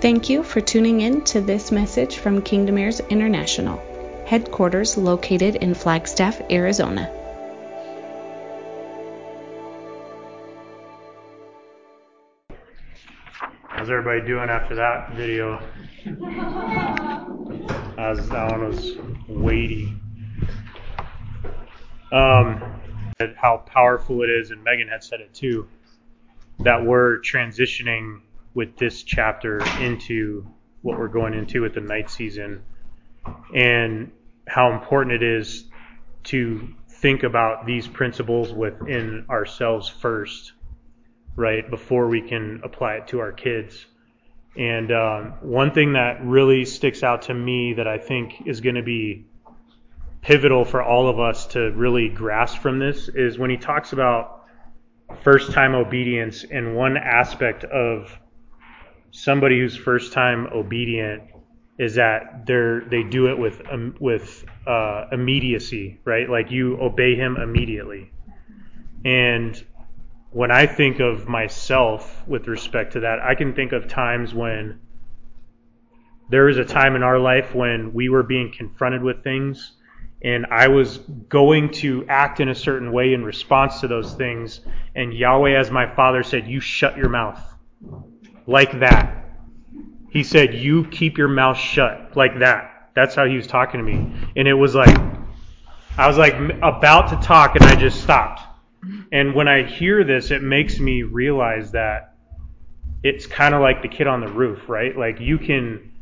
[0.00, 3.78] Thank you for tuning in to this message from Kingdom Heirs International,
[4.24, 7.12] headquarters located in Flagstaff, Arizona.
[13.68, 15.58] How's everybody doing after that video?
[17.98, 18.96] As that one was
[19.28, 19.92] weighty.
[22.10, 22.62] Um,
[23.36, 25.68] how powerful it is, and Megan had said it too,
[26.60, 28.22] that we're transitioning
[28.54, 30.46] with this chapter into
[30.82, 32.62] what we're going into with the night season,
[33.54, 34.10] and
[34.46, 35.64] how important it is
[36.24, 40.52] to think about these principles within ourselves first
[41.36, 43.86] right, before we can apply it to our kids.
[44.56, 48.74] And um, one thing that really sticks out to me that I think is going
[48.74, 49.26] to be
[50.22, 54.44] pivotal for all of us to really grasp from this is when he talks about
[55.22, 58.16] first time obedience and one aspect of
[59.10, 61.22] somebody who's first time obedient
[61.78, 66.28] is that they're they do it with um, with uh, immediacy, right?
[66.28, 68.12] Like you obey him immediately.
[69.04, 69.62] And
[70.30, 74.80] when I think of myself with respect to that, I can think of times when
[76.28, 79.72] there was a time in our life when we were being confronted with things
[80.22, 84.60] and I was going to act in a certain way in response to those things.
[84.94, 87.40] And Yahweh, as my father said, you shut your mouth.
[88.50, 89.16] Like that.
[90.10, 92.16] He said, you keep your mouth shut.
[92.16, 92.90] Like that.
[92.96, 94.12] That's how he was talking to me.
[94.34, 94.98] And it was like,
[95.96, 98.42] I was like about to talk and I just stopped.
[99.12, 102.14] And when I hear this, it makes me realize that
[103.04, 104.96] it's kind of like the kid on the roof, right?
[104.96, 105.92] Like you can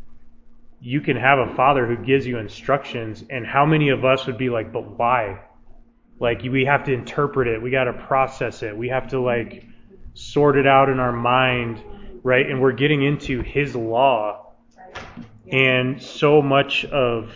[0.80, 4.38] you can have a father who gives you instructions and how many of us would
[4.38, 5.40] be like, "But why?"
[6.18, 8.76] Like we have to interpret it, we got to process it.
[8.76, 9.64] We have to like
[10.14, 11.82] sort it out in our mind,
[12.28, 12.48] right?
[12.48, 14.52] And we're getting into his law.
[15.50, 17.32] And so much of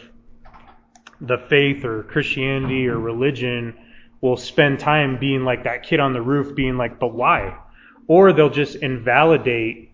[1.18, 3.74] the faith or Christianity or religion
[4.20, 7.56] will spend time being like that kid on the roof, being like, but why?
[8.06, 9.92] Or they'll just invalidate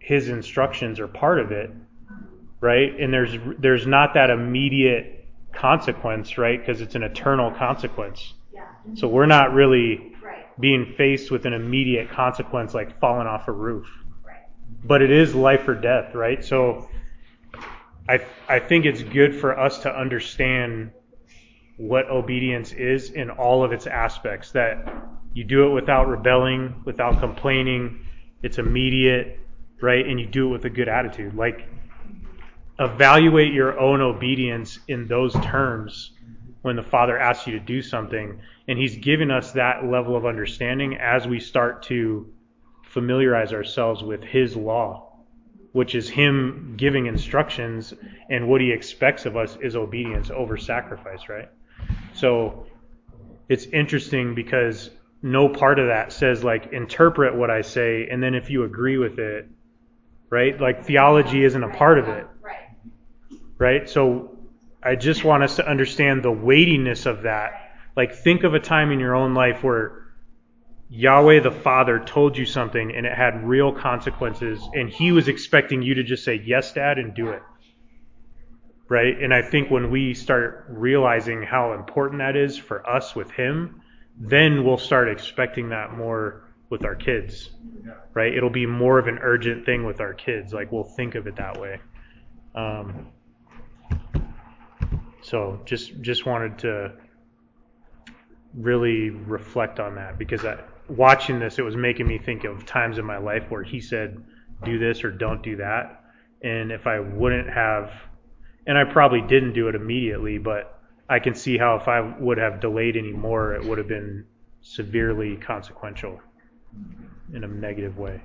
[0.00, 1.70] his instructions or part of it,
[2.60, 2.98] right?
[2.98, 6.58] And there's there's not that immediate consequence, right?
[6.58, 8.34] Because it's an eternal consequence.
[8.94, 10.12] So we're not really
[10.58, 13.86] being faced with an immediate consequence like falling off a roof.
[14.82, 16.44] But it is life or death, right?
[16.44, 16.88] So
[18.08, 20.90] I I think it's good for us to understand
[21.76, 24.52] what obedience is in all of its aspects.
[24.52, 24.86] That
[25.32, 28.06] you do it without rebelling, without complaining.
[28.42, 29.38] It's immediate,
[29.80, 30.04] right?
[30.04, 31.34] And you do it with a good attitude.
[31.34, 31.68] Like,
[32.78, 36.12] evaluate your own obedience in those terms
[36.62, 38.40] when the Father asks you to do something.
[38.66, 42.26] And He's given us that level of understanding as we start to
[42.90, 45.12] familiarize ourselves with His law,
[45.72, 47.94] which is Him giving instructions,
[48.28, 51.48] and what He expects of us is obedience over sacrifice, right?
[52.14, 52.66] So
[53.48, 54.90] it's interesting because
[55.22, 58.96] no part of that says like interpret what I say and then if you agree
[58.96, 59.48] with it,
[60.30, 60.58] right?
[60.58, 62.26] Like theology isn't a part of it.
[63.58, 63.88] Right?
[63.88, 64.38] So
[64.82, 67.72] I just want us to understand the weightiness of that.
[67.96, 69.99] Like think of a time in your own life where
[70.90, 75.82] Yahweh the Father told you something and it had real consequences and he was expecting
[75.82, 77.42] you to just say yes dad and do it
[78.90, 79.22] right?
[79.22, 83.80] And I think when we start realizing how important that is for us with Him,
[84.18, 87.50] then we'll start expecting that more with our kids,
[88.12, 88.34] right?
[88.34, 90.52] It'll be more of an urgent thing with our kids.
[90.52, 91.80] Like we'll think of it that way.
[92.54, 93.06] Um,
[95.22, 96.92] so just just wanted to
[98.54, 100.58] really reflect on that because I,
[100.90, 104.22] watching this, it was making me think of times in my life where He said,
[104.64, 106.04] "Do this or don't do that,"
[106.42, 107.90] and if I wouldn't have
[108.66, 112.38] and I probably didn't do it immediately, but I can see how if I would
[112.38, 114.24] have delayed any more, it would have been
[114.60, 116.20] severely consequential
[117.34, 118.20] in a negative way.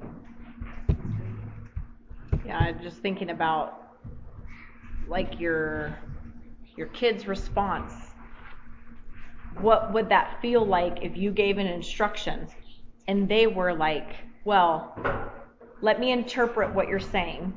[2.46, 3.82] Yeah, just thinking about
[5.08, 5.98] like your
[6.76, 7.94] your kid's response.
[9.62, 12.48] What would that feel like if you gave an instruction
[13.08, 14.96] and they were like, "Well,
[15.82, 17.54] let me interpret what you're saying.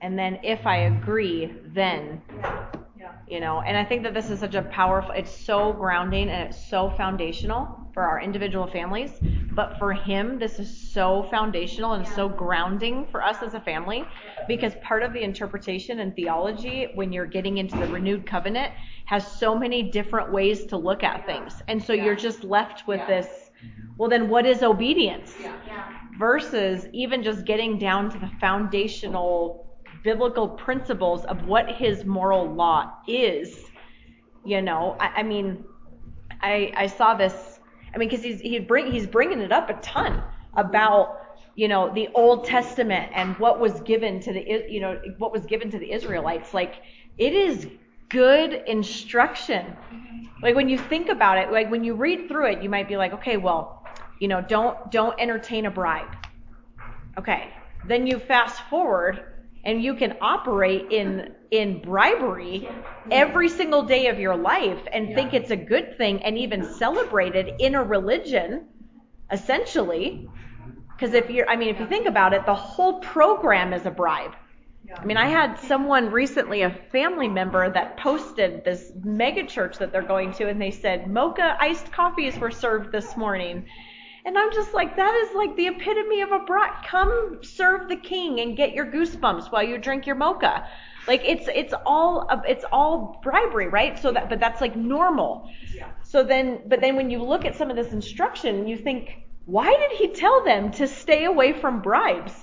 [0.00, 2.22] And then if I agree, then
[3.28, 6.48] you know and i think that this is such a powerful it's so grounding and
[6.48, 9.10] it's so foundational for our individual families
[9.54, 14.04] but for him this is so foundational and so grounding for us as a family
[14.48, 18.72] because part of the interpretation and theology when you're getting into the renewed covenant
[19.04, 21.62] has so many different ways to look at things.
[21.68, 23.28] And so you're just left with this
[23.96, 25.32] well then what is obedience?
[26.18, 29.66] Versus even just getting down to the foundational
[30.02, 33.64] biblical principles of what his moral law is.
[34.44, 35.64] You know, I, I mean,
[36.40, 37.51] I I saw this.
[37.94, 40.22] I mean, because he's he bring he's bringing it up a ton
[40.56, 41.20] about
[41.54, 45.44] you know the Old Testament and what was given to the you know what was
[45.46, 46.54] given to the Israelites.
[46.54, 46.76] Like
[47.18, 47.66] it is
[48.08, 49.76] good instruction.
[50.42, 52.96] Like when you think about it, like when you read through it, you might be
[52.96, 53.84] like, okay, well,
[54.20, 56.16] you know, don't don't entertain a bribe.
[57.18, 57.50] Okay.
[57.86, 59.24] Then you fast forward
[59.64, 62.68] and you can operate in in bribery
[63.10, 65.14] every single day of your life and yeah.
[65.14, 68.64] think it's a good thing and even celebrate it in a religion
[69.30, 70.28] essentially
[70.96, 73.90] because if you're i mean if you think about it the whole program is a
[73.90, 74.32] bribe
[74.98, 79.90] I mean, I had someone recently, a family member, that posted this mega church that
[79.92, 83.64] they're going to, and they said mocha iced coffees were served this morning.
[84.24, 86.84] And I'm just like, that is like the epitome of a brat.
[86.86, 90.68] Come serve the king and get your goosebumps while you drink your mocha.
[91.06, 93.98] Like it's it's all it's all bribery, right?
[93.98, 95.50] So that but that's like normal.
[95.74, 95.88] Yeah.
[96.02, 99.74] So then, but then when you look at some of this instruction, you think, why
[99.74, 102.34] did he tell them to stay away from bribes?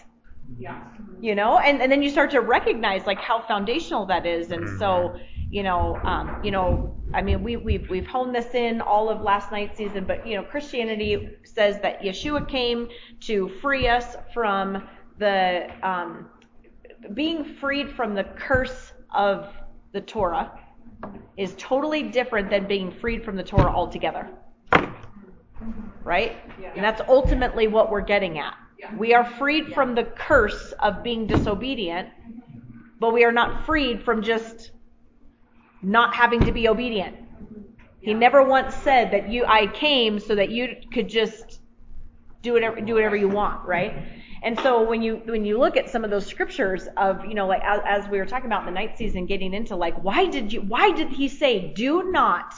[0.58, 0.84] Yeah.
[1.22, 4.52] You know, and, and then you start to recognize like how foundational that is.
[4.52, 5.16] And so,
[5.52, 9.22] you know, um, you know, I mean, we, we've, we've honed this in all of
[9.22, 12.90] last night's season, but you know, Christianity says that Yeshua came
[13.22, 14.88] to free us from
[15.20, 16.30] the, um,
[17.14, 19.54] being freed from the curse of
[19.94, 20.52] the Torah
[21.38, 24.30] is totally different than being freed from the Torah altogether.
[26.04, 26.38] Right?
[26.62, 26.72] Yeah.
[26.76, 28.56] And that's ultimately what we're getting at.
[28.98, 32.10] We are freed from the curse of being disobedient,
[33.00, 34.72] but we are not freed from just
[35.82, 37.16] not having to be obedient.
[38.02, 41.60] He never once said that you I came so that you could just
[42.42, 43.94] do whatever do whatever you want, right?
[44.42, 47.48] And so when you when you look at some of those scriptures of you know
[47.48, 50.26] like as, as we were talking about in the night season, getting into like why
[50.26, 52.54] did you why did he say do not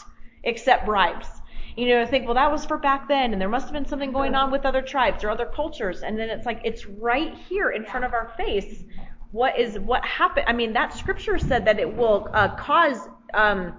[0.45, 1.27] accept bribes?
[1.75, 4.11] you know, think, well, that was for back then, and there must have been something
[4.11, 7.69] going on with other tribes or other cultures, and then it's like it's right here
[7.69, 8.83] in front of our face.
[9.31, 10.45] What is what happened?
[10.47, 12.97] I mean, that scripture said that it will uh, cause
[13.33, 13.73] um,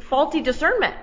[0.00, 0.94] faulty discernment.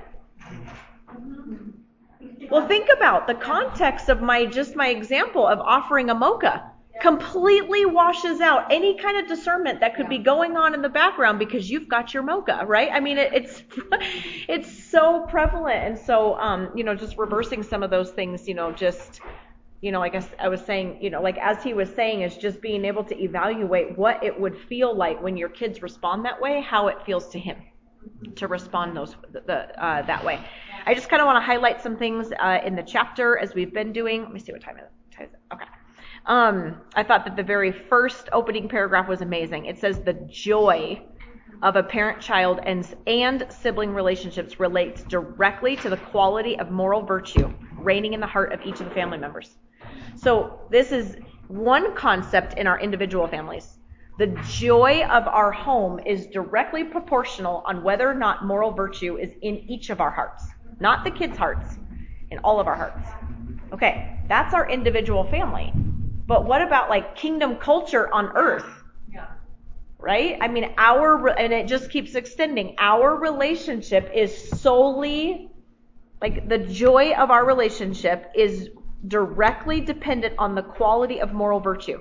[2.49, 6.69] Well, think about the context of my just my example of offering a mocha.
[7.01, 11.39] Completely washes out any kind of discernment that could be going on in the background
[11.39, 12.89] because you've got your mocha, right?
[12.91, 13.63] I mean, it, it's
[14.47, 18.53] it's so prevalent, and so um, you know, just reversing some of those things, you
[18.53, 19.21] know, just
[19.81, 22.37] you know, like I, I was saying, you know, like as he was saying, is
[22.37, 26.39] just being able to evaluate what it would feel like when your kids respond that
[26.39, 27.57] way, how it feels to him
[28.35, 30.39] to respond those the uh, that way.
[30.85, 33.73] I just kind of want to highlight some things uh, in the chapter as we've
[33.73, 34.23] been doing.
[34.23, 34.89] Let me see what time it
[35.21, 35.29] is.
[35.53, 35.65] Okay.
[36.25, 39.65] Um, I thought that the very first opening paragraph was amazing.
[39.65, 41.01] It says the joy
[41.61, 47.53] of a parent-child and, and sibling relationships relates directly to the quality of moral virtue
[47.77, 49.57] reigning in the heart of each of the family members.
[50.15, 51.17] So this is
[51.47, 53.79] one concept in our individual families.
[54.19, 59.33] The joy of our home is directly proportional on whether or not moral virtue is
[59.41, 60.45] in each of our hearts,
[60.79, 61.77] not the kids' hearts,
[62.29, 63.09] in all of our hearts.
[63.73, 65.71] Okay, that's our individual family.
[66.27, 68.65] But what about like kingdom culture on earth?
[69.11, 69.27] Yeah.
[69.97, 70.37] Right?
[70.39, 72.75] I mean, our, and it just keeps extending.
[72.77, 75.49] Our relationship is solely,
[76.21, 78.69] like, the joy of our relationship is
[79.07, 81.99] directly dependent on the quality of moral virtue.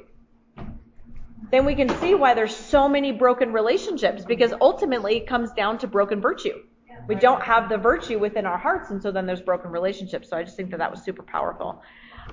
[1.51, 5.79] Then we can see why there's so many broken relationships because ultimately it comes down
[5.79, 6.63] to broken virtue.
[7.09, 10.31] We don't have the virtue within our hearts, and so then there's broken relationships.
[10.31, 11.83] So I just think that that was super powerful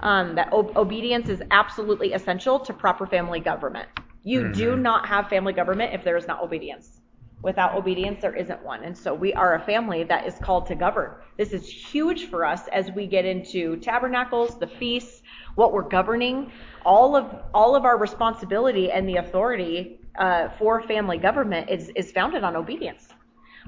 [0.02, 3.88] um, that obedience is absolutely essential to proper family government.
[4.24, 4.52] You mm-hmm.
[4.54, 7.02] do not have family government if there is not obedience.
[7.42, 8.84] Without obedience, there isn't one.
[8.84, 11.12] And so we are a family that is called to govern.
[11.38, 15.19] This is huge for us as we get into tabernacles, the feasts,
[15.60, 16.52] what we're governing.
[16.86, 22.12] All of all of our responsibility and the authority uh, for family government is is
[22.12, 23.10] founded on obedience.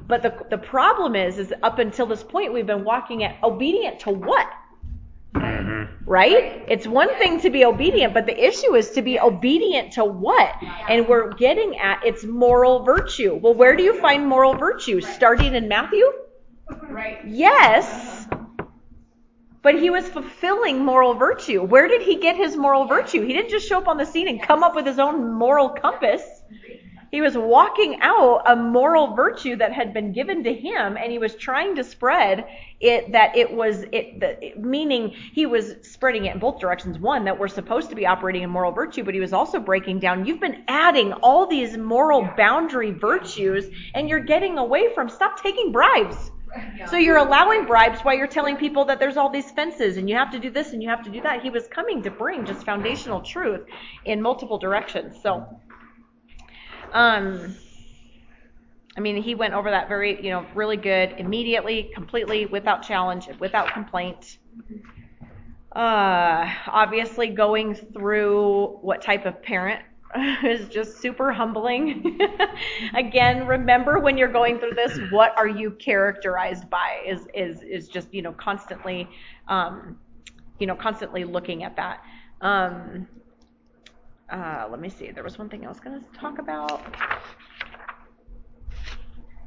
[0.08, 4.00] But the the problem is, is up until this point we've been walking at obedient
[4.06, 4.48] to what?
[5.36, 6.10] Mm-hmm.
[6.10, 6.64] Right?
[6.68, 10.56] It's one thing to be obedient, but the issue is to be obedient to what?
[10.90, 13.40] And we're getting at its moral virtue.
[13.42, 15.00] Well, where do you find moral virtue?
[15.02, 16.06] Starting in Matthew?
[16.90, 17.20] Right.
[17.26, 18.28] Yes.
[19.64, 21.62] But he was fulfilling moral virtue.
[21.64, 23.22] Where did he get his moral virtue?
[23.22, 25.70] He didn't just show up on the scene and come up with his own moral
[25.70, 26.24] compass.
[27.12, 31.18] He was walking out a moral virtue that had been given to him, and he
[31.20, 32.46] was trying to spread
[32.80, 36.98] it that it was it, the, meaning he was spreading it in both directions.
[36.98, 40.00] One that we're supposed to be operating in moral virtue, but he was also breaking
[40.00, 40.26] down.
[40.26, 45.10] You've been adding all these moral boundary virtues, and you're getting away from.
[45.10, 46.32] Stop taking bribes.
[46.90, 50.16] So you're allowing bribes while you're telling people that there's all these fences and you
[50.16, 51.42] have to do this and you have to do that.
[51.42, 53.66] He was coming to bring just foundational truth
[54.06, 55.22] in multiple directions.
[55.22, 55.48] So,
[56.92, 57.56] um,
[58.98, 63.30] I mean, he went over that very, you know, really good, immediately, completely, without challenge,
[63.40, 64.38] without complaint.
[65.72, 69.82] Uh, obviously, going through what type of parent
[70.44, 72.20] is just super humbling.
[72.96, 77.02] Again, remember when you're going through this, what are you characterized by?
[77.08, 79.08] Is is is just you know constantly,
[79.48, 79.98] um,
[80.60, 82.04] you know, constantly looking at that.
[82.42, 83.08] Um,
[84.30, 85.12] uh, let me see.
[85.12, 86.82] There was one thing I was going to talk about.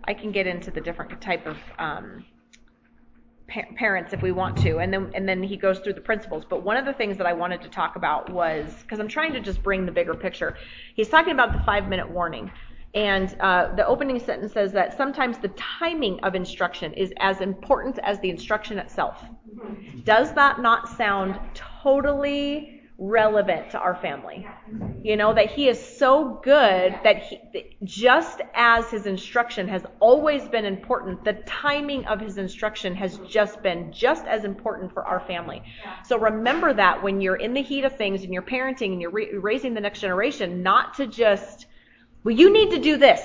[0.06, 2.24] I can get into the different type of um,
[3.48, 6.44] pa- parents if we want to, and then and then he goes through the principles.
[6.48, 9.32] But one of the things that I wanted to talk about was because I'm trying
[9.32, 10.56] to just bring the bigger picture.
[10.94, 12.50] He's talking about the five minute warning.
[12.94, 17.98] And uh, the opening sentence says that sometimes the timing of instruction is as important
[18.04, 19.24] as the instruction itself.
[20.04, 24.46] Does that not sound totally relevant to our family.
[25.02, 30.46] You know, that he is so good that he, just as his instruction has always
[30.48, 35.20] been important, the timing of his instruction has just been just as important for our
[35.20, 35.62] family.
[36.04, 39.10] So remember that when you're in the heat of things and you're parenting and you're
[39.10, 41.66] re- raising the next generation, not to just,
[42.22, 43.20] well, you need to do this.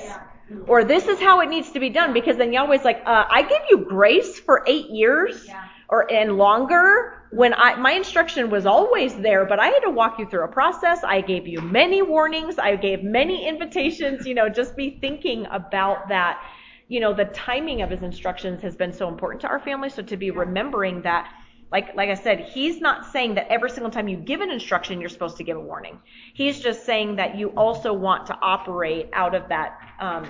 [0.68, 3.44] Or this is how it needs to be done because then Yahweh's like, uh, I
[3.44, 5.48] give you grace for eight years
[5.90, 10.20] or and longer when I my instruction was always there, but I had to walk
[10.20, 11.04] you through a process.
[11.04, 12.58] I gave you many warnings.
[12.58, 14.26] I gave many invitations.
[14.26, 16.42] You know, just be thinking about that.
[16.88, 19.90] You know, the timing of his instructions has been so important to our family.
[19.90, 21.32] So to be remembering that,
[21.72, 25.00] like like I said, he's not saying that every single time you give an instruction,
[25.00, 26.00] you're supposed to give a warning.
[26.34, 29.80] He's just saying that you also want to operate out of that.
[30.00, 30.28] Um,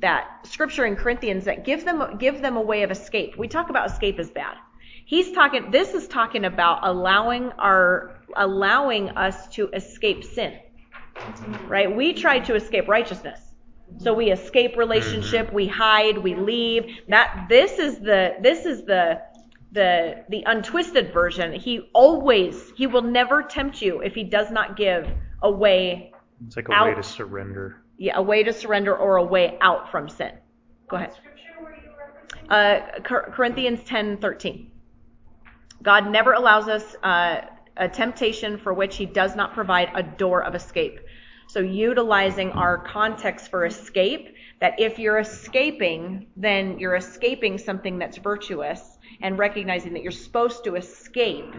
[0.00, 3.38] that scripture in Corinthians that give them give them a way of escape.
[3.38, 4.56] We talk about escape as bad
[5.04, 10.58] He's talking, this is talking about allowing our, allowing us to escape sin.
[11.68, 11.94] Right?
[11.94, 13.40] We try to escape righteousness.
[13.98, 16.84] So we escape relationship, we hide, we leave.
[17.08, 19.20] That, this is the, this is the,
[19.72, 21.52] the, the untwisted version.
[21.52, 25.08] He always, he will never tempt you if he does not give
[25.42, 26.12] a way
[26.46, 26.88] It's like a out.
[26.88, 27.82] way to surrender.
[27.98, 30.32] Yeah, a way to surrender or a way out from sin.
[30.88, 31.12] Go ahead.
[32.48, 34.70] Uh, Corinthians 10, 13.
[35.84, 37.42] God never allows us uh,
[37.76, 40.98] a temptation for which he does not provide a door of escape.
[41.46, 48.16] So utilizing our context for escape, that if you're escaping, then you're escaping something that's
[48.16, 51.54] virtuous and recognizing that you're supposed to escape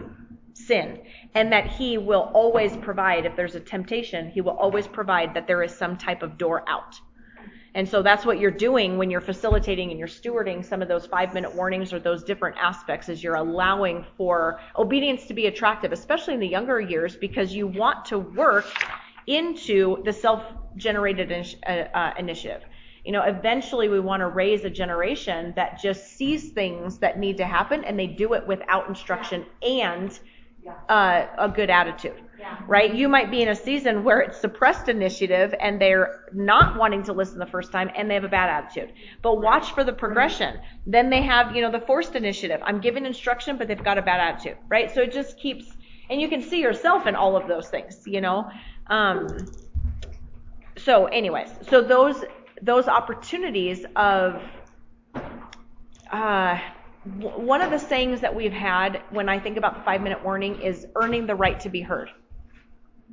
[0.54, 1.02] sin
[1.34, 5.46] and that he will always provide if there's a temptation, he will always provide that
[5.46, 6.96] there is some type of door out.
[7.76, 11.04] And so that's what you're doing when you're facilitating and you're stewarding some of those
[11.06, 15.92] five minute warnings or those different aspects is you're allowing for obedience to be attractive,
[15.92, 18.64] especially in the younger years, because you want to work
[19.26, 20.42] into the self
[20.76, 21.30] generated
[21.66, 22.62] uh, uh, initiative.
[23.04, 27.36] You know, eventually we want to raise a generation that just sees things that need
[27.36, 30.18] to happen and they do it without instruction and
[30.88, 32.25] uh, a good attitude
[32.66, 32.94] right?
[32.94, 37.12] You might be in a season where it's suppressed initiative and they're not wanting to
[37.12, 38.92] listen the first time and they have a bad attitude.
[39.22, 40.58] But watch for the progression.
[40.86, 42.60] Then they have, you know, the forced initiative.
[42.64, 44.92] I'm giving instruction, but they've got a bad attitude, right?
[44.92, 45.66] So it just keeps,
[46.10, 48.50] and you can see yourself in all of those things, you know?
[48.88, 49.46] Um,
[50.76, 52.24] so anyways, so those,
[52.62, 54.42] those opportunities of,
[56.10, 56.58] uh,
[57.20, 60.60] one of the sayings that we've had when I think about the five minute warning
[60.60, 62.10] is earning the right to be heard.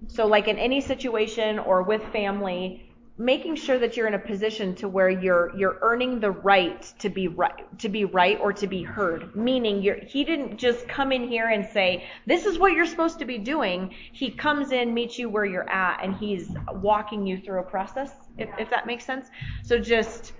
[0.07, 4.73] So like in any situation or with family, making sure that you're in a position
[4.73, 8.65] to where you're you're earning the right to be right to be right or to
[8.65, 9.35] be heard.
[9.35, 13.19] Meaning you're he didn't just come in here and say this is what you're supposed
[13.19, 13.93] to be doing.
[14.11, 18.11] He comes in meets you where you're at and he's walking you through a process
[18.37, 19.27] if, if that makes sense.
[19.63, 20.33] So just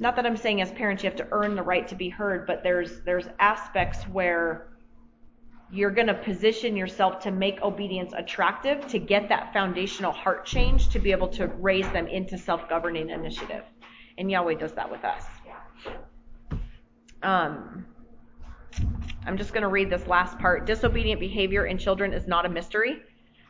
[0.00, 2.46] not that i'm saying as parents you have to earn the right to be heard
[2.46, 4.70] but there's there's aspects where
[5.72, 10.88] you're going to position yourself to make obedience attractive to get that foundational heart change
[10.88, 13.62] to be able to raise them into self-governing initiative.
[14.18, 15.24] And Yahweh does that with us.
[17.22, 17.86] Um,
[19.26, 20.66] I'm just going to read this last part.
[20.66, 23.02] Disobedient behavior in children is not a mystery.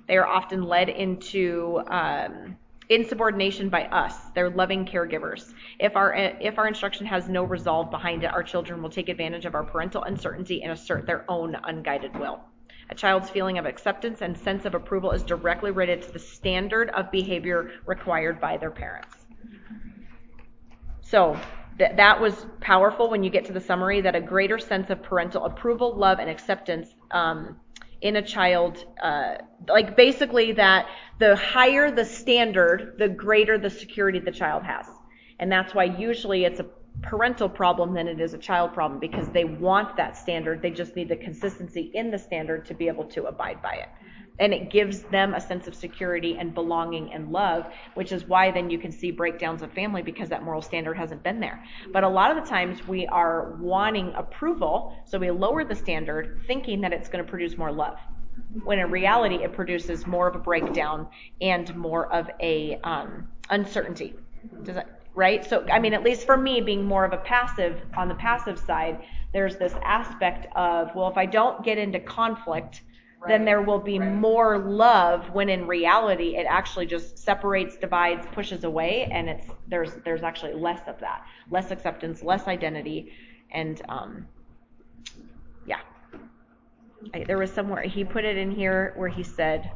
[0.06, 2.56] They are often led into um,
[2.90, 4.14] insubordination by us.
[4.34, 5.54] They're loving caregivers.
[5.78, 9.46] If our if our instruction has no resolve behind it, our children will take advantage
[9.46, 12.40] of our parental uncertainty and assert their own unguided will.
[12.90, 16.90] A child's feeling of acceptance and sense of approval is directly related to the standard
[16.90, 19.16] of behavior required by their parents.
[21.00, 21.38] So
[21.78, 25.00] th- that was powerful when you get to the summary that a greater sense of
[25.04, 27.56] parental approval, love, and acceptance um,
[28.00, 29.34] in a child, uh,
[29.68, 30.86] like basically that
[31.18, 34.86] the higher the standard, the greater the security the child has.
[35.38, 36.66] And that's why usually it's a
[37.02, 40.60] parental problem than it is a child problem because they want that standard.
[40.62, 43.88] They just need the consistency in the standard to be able to abide by it.
[44.40, 48.50] And it gives them a sense of security and belonging and love, which is why
[48.50, 51.62] then you can see breakdowns of family because that moral standard hasn't been there.
[51.92, 56.40] But a lot of the times we are wanting approval, so we lower the standard
[56.46, 57.98] thinking that it's going to produce more love.
[58.64, 61.06] When in reality, it produces more of a breakdown
[61.40, 64.14] and more of a um, uncertainty.
[64.64, 65.44] Does that right?
[65.44, 68.58] So, I mean, at least for me, being more of a passive, on the passive
[68.58, 72.82] side, there's this aspect of, well, if I don't get into conflict.
[73.28, 74.12] Then there will be right.
[74.12, 79.92] more love when in reality it actually just separates, divides, pushes away, and it's there's
[80.04, 83.12] there's actually less of that, less acceptance, less identity,
[83.50, 84.26] and um,
[85.66, 85.80] yeah.
[87.12, 89.70] I, there was somewhere he put it in here where he said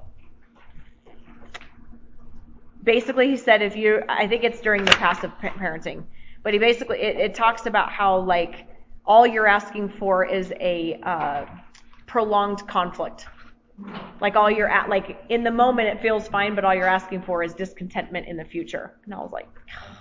[2.83, 6.05] basically he said if you I think it's during the passive parenting,
[6.43, 8.67] but he basically it, it talks about how like
[9.05, 11.45] all you're asking for is a uh,
[12.07, 13.27] prolonged conflict.
[14.21, 17.23] Like all you're at like in the moment it feels fine, but all you're asking
[17.23, 18.93] for is discontentment in the future.
[19.05, 19.49] And I was like,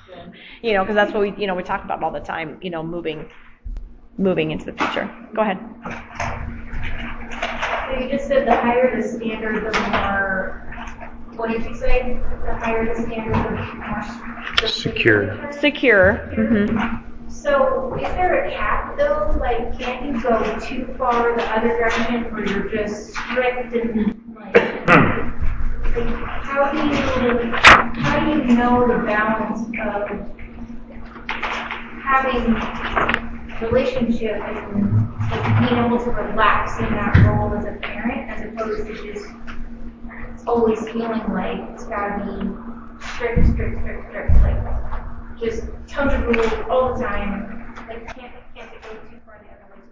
[0.61, 2.59] you know, because that's what we you know we talk about all the time.
[2.61, 3.29] You know, moving
[4.17, 5.09] moving into the future.
[5.33, 5.57] Go ahead.
[7.89, 10.63] So you just said the higher the standard, the more
[11.35, 12.19] what did you say?
[12.45, 13.49] The higher the standard, the
[14.59, 15.51] more secure.
[15.51, 16.31] Secure.
[16.37, 17.12] Mm-hmm.
[17.43, 19.35] So, is there a cap though?
[19.37, 24.55] Like, can't you go too far the other direction where you're just strict and like,
[24.87, 25.27] hmm.
[25.93, 27.51] like how do you
[28.01, 30.07] how do you know the balance of
[32.01, 32.53] having
[33.59, 38.87] relationship and like, being able to relax in that role as a parent as opposed
[38.87, 39.27] to just
[40.47, 45.02] always feeling like it's got to be strict, strict, strict, strict, like
[45.39, 47.73] just tons of rules all the time.
[47.87, 49.87] Like can't can't go too far the other way.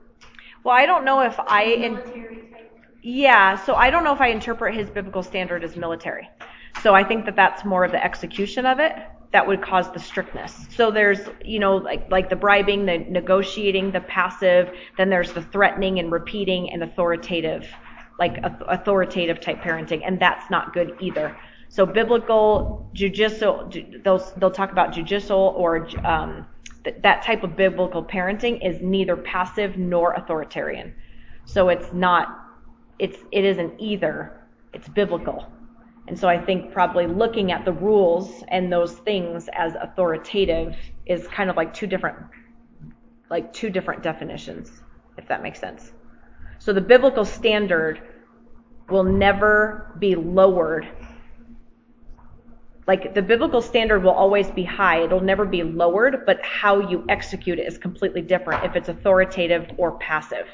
[0.63, 2.53] Well, I don't know if I in,
[3.01, 6.29] yeah, so I don't know if I interpret his biblical standard as military.
[6.81, 8.93] So I think that that's more of the execution of it
[9.31, 10.67] that would cause the strictness.
[10.75, 15.41] So there's, you know, like like the bribing, the negotiating, the passive, then there's the
[15.41, 17.67] threatening and repeating and authoritative
[18.19, 21.35] like authoritative type parenting, and that's not good either.
[21.71, 23.71] So biblical judicial,
[24.03, 26.45] they'll they'll talk about judicial or um,
[26.83, 30.93] th- that type of biblical parenting is neither passive nor authoritarian.
[31.45, 32.27] So it's not,
[32.99, 34.41] it's it isn't either.
[34.73, 35.45] It's biblical.
[36.09, 41.25] And so I think probably looking at the rules and those things as authoritative is
[41.29, 42.17] kind of like two different
[43.29, 44.81] like two different definitions,
[45.17, 45.93] if that makes sense.
[46.59, 48.01] So the biblical standard
[48.89, 50.85] will never be lowered.
[52.91, 57.05] Like the biblical standard will always be high, it'll never be lowered, but how you
[57.07, 60.45] execute it is completely different if it's authoritative or passive.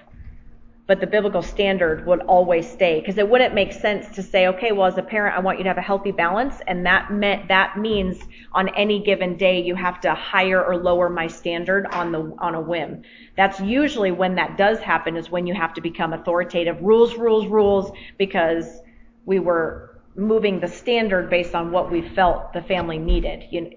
[0.86, 4.72] But the biblical standard would always stay because it wouldn't make sense to say, okay,
[4.72, 7.48] well, as a parent, I want you to have a healthy balance, and that meant
[7.48, 8.20] that means
[8.52, 12.54] on any given day you have to higher or lower my standard on the on
[12.54, 13.02] a whim.
[13.36, 17.48] That's usually when that does happen is when you have to become authoritative, rules, rules,
[17.48, 18.84] rules, because
[19.26, 19.87] we were
[20.18, 23.46] moving the standard based on what we felt the family needed.
[23.52, 23.70] You know,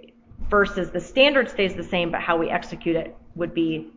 [0.48, 3.92] versus the standard stays the same, but how we execute it would be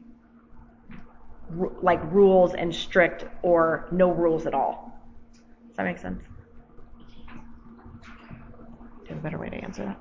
[1.81, 4.99] like rules and strict or no rules at all.
[5.69, 6.21] Does that make sense?
[7.27, 7.33] Do
[9.03, 9.99] you have a better way to answer that?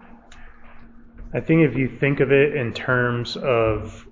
[1.34, 4.06] I think if you think of it in terms of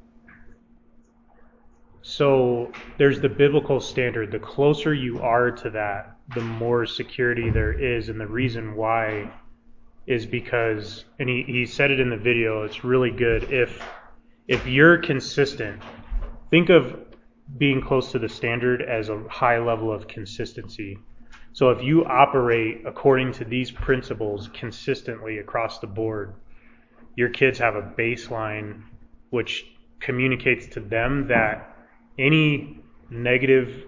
[2.03, 4.33] so there's the biblical standard.
[4.33, 8.09] The closer you are to that, the more security there is.
[8.09, 9.31] And the reason why
[10.07, 13.53] is because, and he, he said it in the video, it's really good.
[13.53, 13.83] If,
[14.49, 15.81] if you're consistent,
[16.51, 16.97] think of
[17.59, 20.99] being close to the standard as a high level of consistency.
[21.53, 26.35] So if you operate according to these principles consistently across the board,
[27.17, 28.83] your kids have a baseline
[29.31, 29.67] which
[29.99, 31.77] communicates to them that
[32.19, 33.85] any negative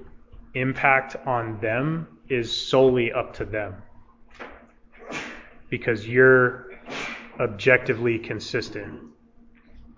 [0.55, 3.77] impact on them is solely up to them.
[5.69, 6.71] Because you're
[7.41, 9.01] objectively consistent,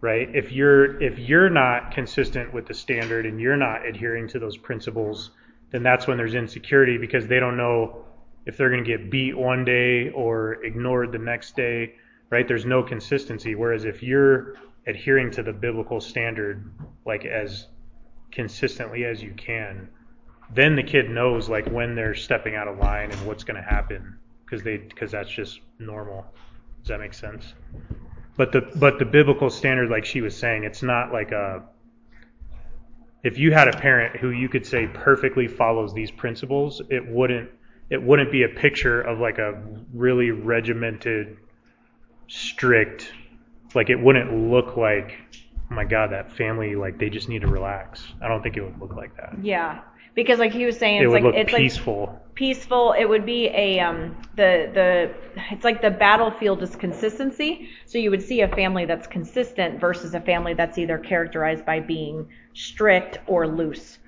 [0.00, 0.28] right?
[0.34, 4.56] If you're if you're not consistent with the standard and you're not adhering to those
[4.56, 5.30] principles,
[5.70, 8.04] then that's when there's insecurity because they don't know
[8.46, 11.94] if they're going to get beat one day or ignored the next day,
[12.30, 12.46] right?
[12.46, 13.54] There's no consistency.
[13.54, 14.54] Whereas if you're
[14.87, 16.70] adhering to the biblical standard
[17.06, 17.66] like as
[18.30, 19.88] consistently as you can,
[20.52, 23.68] then the kid knows like when they're stepping out of line and what's going to
[23.68, 26.24] happen because they because that's just normal.
[26.83, 27.54] Does that make sense?
[28.37, 31.62] But the but the biblical standard, like she was saying, it's not like a.
[33.22, 37.48] If you had a parent who you could say perfectly follows these principles, it wouldn't
[37.90, 41.37] it wouldn't be a picture of like a really regimented,
[42.28, 43.12] strict,
[43.74, 45.14] like it wouldn't look like,
[45.70, 48.04] oh my god, that family like they just need to relax.
[48.22, 49.37] I don't think it would look like that.
[49.42, 49.80] Yeah,
[50.14, 52.07] because like he was saying, It it's would like look it's peaceful.
[52.07, 52.92] like peaceful.
[52.98, 55.14] It would be a um the the
[55.50, 57.68] it's like the battlefield is consistency.
[57.87, 61.81] So you would see a family that's consistent versus a family that's either characterized by
[61.81, 63.98] being strict or loose,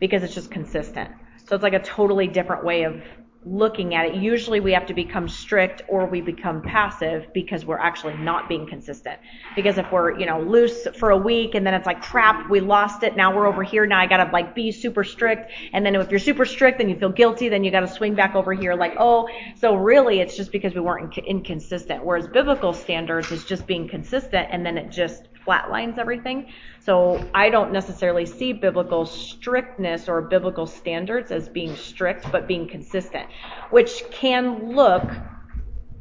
[0.00, 1.10] because it's just consistent.
[1.46, 3.02] So it's like a totally different way of
[3.46, 4.14] looking at it.
[4.16, 8.66] Usually we have to become strict or we become passive because we're actually not being
[8.66, 9.20] consistent.
[9.54, 12.58] Because if we're, you know, loose for a week and then it's like crap, we
[12.58, 13.16] lost it.
[13.16, 13.86] Now we're over here.
[13.86, 15.52] Now I gotta like be super strict.
[15.72, 17.48] And then if you're super strict, then you feel guilty.
[17.48, 20.80] Then you gotta swing back over here like, oh, so really it's just because we
[20.80, 22.04] weren't inc- inconsistent.
[22.04, 26.52] Whereas biblical standards is just being consistent and then it just flatlines everything.
[26.86, 32.68] So I don't necessarily see biblical strictness or biblical standards as being strict, but being
[32.68, 33.26] consistent,
[33.70, 35.02] which can look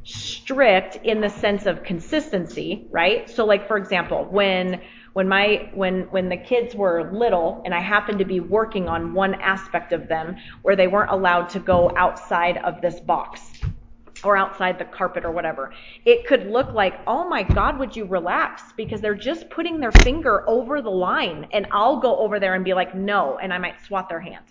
[0.04, 3.28] strict in the sense of consistency, right?
[3.28, 4.80] So like for example, when
[5.14, 9.16] when my when when the kids were little and I happened to be working on
[9.16, 13.42] one aspect of them where they weren't allowed to go outside of this box
[14.24, 15.74] or outside the carpet or whatever.
[16.06, 18.64] It could look like, oh my God, would you relax?
[18.78, 21.48] Because they're just putting their finger over the line.
[21.52, 23.38] And I'll go over there and be like, no.
[23.38, 24.46] And I might swat their hand.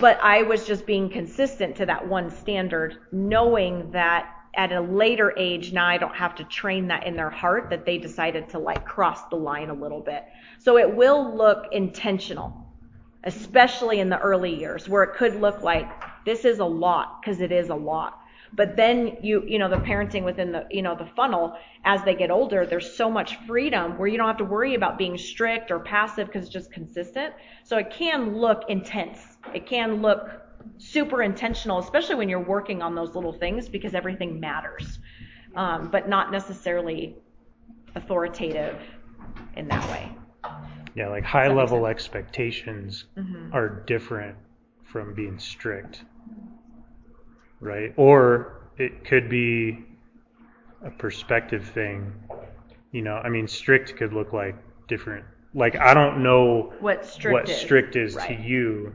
[0.00, 5.32] But I was just being consistent to that one standard, knowing that at a later
[5.36, 8.58] age, now I don't have to train that in their heart that they decided to
[8.58, 10.24] like cross the line a little bit.
[10.58, 12.66] So it will look intentional,
[13.24, 15.90] especially in the early years where it could look like
[16.24, 18.21] this is a lot because it is a lot
[18.54, 22.14] but then you you know the parenting within the you know the funnel as they
[22.14, 25.70] get older there's so much freedom where you don't have to worry about being strict
[25.70, 27.34] or passive because it's just consistent.
[27.64, 29.18] So it can look intense.
[29.54, 30.42] It can look
[30.78, 34.98] super intentional especially when you're working on those little things because everything matters.
[35.54, 37.16] Um, but not necessarily
[37.94, 38.80] authoritative
[39.56, 40.08] in that way.
[40.94, 43.52] Yeah, like high level expectations Mhm.
[43.52, 44.36] are different
[44.82, 46.04] from being strict,
[47.62, 47.94] right?
[47.96, 49.78] Or it could be
[50.84, 52.12] a perspective thing.
[52.90, 54.56] You know, I mean, strict could look like
[54.88, 55.24] different.
[55.54, 58.40] Like I don't know what strict what is strict is to right.
[58.40, 58.92] you.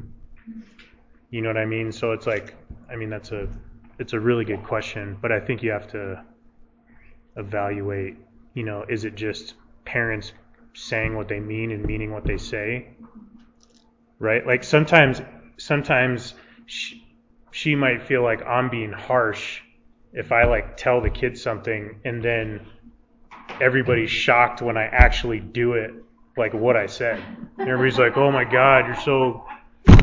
[1.32, 1.92] You know what I mean?
[1.92, 2.56] So it's like,
[2.92, 3.48] I mean, that's a,
[4.00, 6.24] it's a really good question, but I think you have to
[7.36, 8.18] evaluate.
[8.54, 10.34] You know, is it just parents
[10.74, 12.90] saying what they mean and meaning what they say?
[14.20, 14.46] Right?
[14.46, 15.22] Like sometimes,
[15.58, 16.34] sometimes
[16.66, 17.07] she,
[17.58, 19.62] she might feel like I'm being harsh
[20.14, 22.62] if I like tell the kid something and then
[23.60, 25.92] everybody's shocked when I actually do it,
[26.38, 27.20] like what I said.
[27.58, 29.44] And everybody's like, "Oh my God, you're so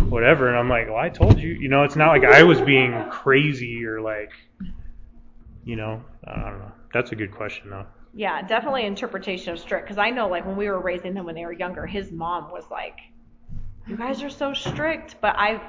[0.08, 2.60] whatever," and I'm like, "Well, I told you." You know, it's not like I was
[2.60, 4.32] being crazy or like,
[5.64, 6.72] you know, I don't know.
[6.92, 7.86] That's a good question though.
[8.14, 9.84] Yeah, definitely interpretation of strict.
[9.86, 12.50] Because I know, like, when we were raising them when they were younger, his mom
[12.50, 12.98] was like,
[13.86, 15.62] "You guys are so strict." But I've,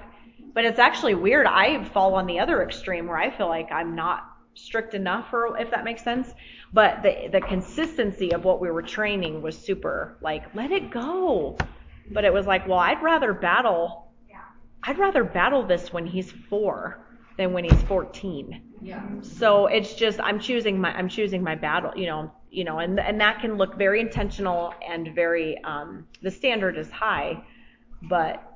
[0.56, 1.46] but it's actually weird.
[1.46, 4.24] I fall on the other extreme where I feel like I'm not
[4.56, 6.34] strict enough, or if that makes sense.
[6.74, 10.18] But the the consistency of what we were training was super.
[10.22, 11.58] Like, let it go.
[12.12, 14.12] But it was like, well, I'd rather battle.
[14.30, 14.38] yeah.
[14.84, 17.06] I'd rather battle this when he's four
[17.38, 18.62] than when he's 14.
[18.82, 19.04] Yeah.
[19.22, 22.98] So it's just I'm choosing my I'm choosing my battle, you know, you know, and
[23.00, 27.44] and that can look very intentional and very um, the standard is high,
[28.04, 28.55] but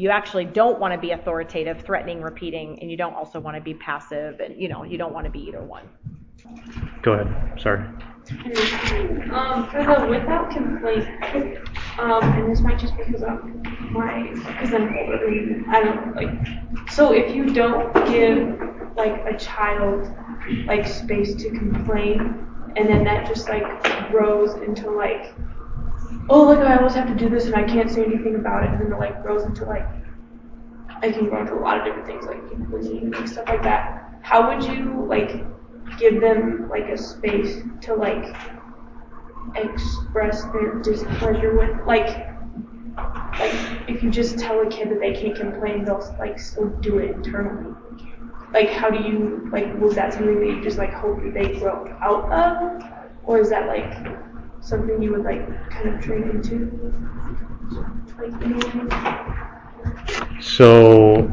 [0.00, 3.60] you actually don't want to be authoritative, threatening, repeating, and you don't also want to
[3.60, 5.86] be passive, and you know you don't want to be either one.
[7.02, 7.60] Go ahead.
[7.60, 7.80] Sorry.
[9.30, 11.06] Um, for the without complaint,
[11.98, 16.16] um, and this might just be because I'm my because I'm older and I don't
[16.16, 16.90] like.
[16.90, 18.58] So if you don't give
[18.96, 20.10] like a child
[20.64, 25.34] like space to complain, and then that just like grows into like,
[26.30, 28.70] oh look, I always have to do this and I can't say anything about it,
[28.70, 29.86] and then it like grows into like,
[31.02, 32.40] I can go into a lot of different things like
[32.70, 34.18] bullying and stuff like that.
[34.22, 35.44] How would you like
[35.98, 38.36] give them like a space to like
[39.56, 42.28] express their displeasure with like
[43.38, 46.98] like if you just tell a kid that they can't complain they'll like still do
[46.98, 47.74] it internally?
[48.52, 51.58] Like how do you like was that something that you just like hope that they
[51.58, 52.84] grow out of?
[53.24, 54.29] Or is that like
[54.60, 56.92] something you would like kind of train into
[58.18, 58.52] like in
[58.92, 61.30] a So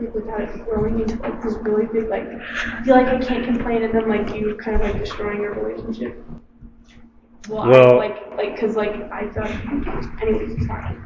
[0.00, 3.44] like without it growing into like this really big like I feel like I can't
[3.44, 6.22] complain and then like you kind of like destroying your relationship.
[7.48, 9.50] Well, Well- I, like like because like I thought
[10.22, 11.02] anyways it's fine.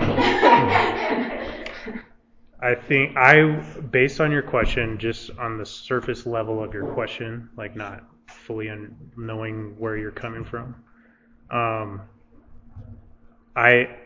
[2.62, 3.52] I think I,
[3.90, 8.04] based on your question, just on the surface level of your question, like not
[8.50, 8.68] fully
[9.16, 10.74] knowing where you're coming from,
[11.52, 12.02] um,
[13.54, 13.96] I,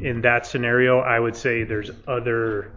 [0.00, 2.72] in that scenario, I would say there's other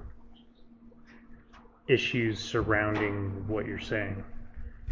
[1.87, 4.21] issues surrounding what you're saying,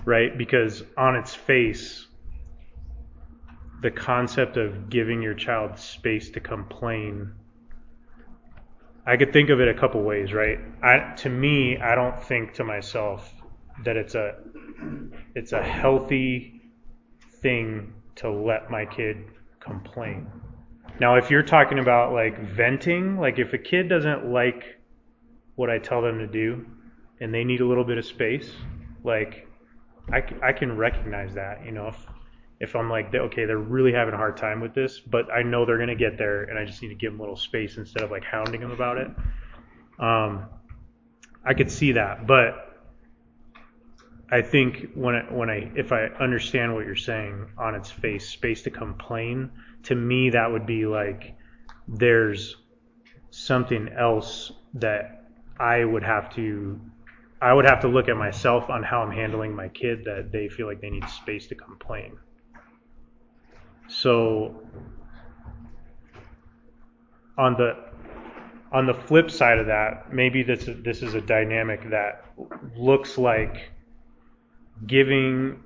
[0.06, 0.38] right?
[0.38, 2.08] Because on its face,
[3.82, 7.34] the concept of giving your child space to complain
[9.06, 10.60] I could think of it a couple ways, right?
[10.84, 13.34] I, to me, I don't think to myself
[13.84, 14.36] that it's a
[15.36, 16.62] it's a healthy
[17.42, 19.18] thing to let my kid
[19.60, 20.30] complain.
[21.00, 24.80] Now, if you're talking about like venting, like if a kid doesn't like
[25.56, 26.66] what I tell them to do
[27.20, 28.52] and they need a little bit of space,
[29.04, 29.48] like
[30.12, 31.98] I, I can recognize that, you know, if
[32.60, 35.66] if I'm like, okay, they're really having a hard time with this, but I know
[35.66, 38.04] they're gonna get there, and I just need to give them a little space instead
[38.04, 39.08] of like hounding them about it.
[39.98, 40.46] Um,
[41.44, 42.71] I could see that, but
[44.32, 48.30] I think when I, when I if I understand what you're saying on its face,
[48.30, 49.52] space to complain,
[49.84, 51.36] to me that would be like
[51.88, 52.56] there's
[53.32, 55.26] something else that
[55.60, 56.80] I would have to
[57.42, 60.48] I would have to look at myself on how I'm handling my kid that they
[60.48, 62.18] feel like they need space to complain.
[63.88, 64.62] So
[67.38, 67.76] on the
[68.72, 72.24] on the flip side of that, maybe this this is a dynamic that
[72.78, 73.72] looks like
[74.88, 75.64] giving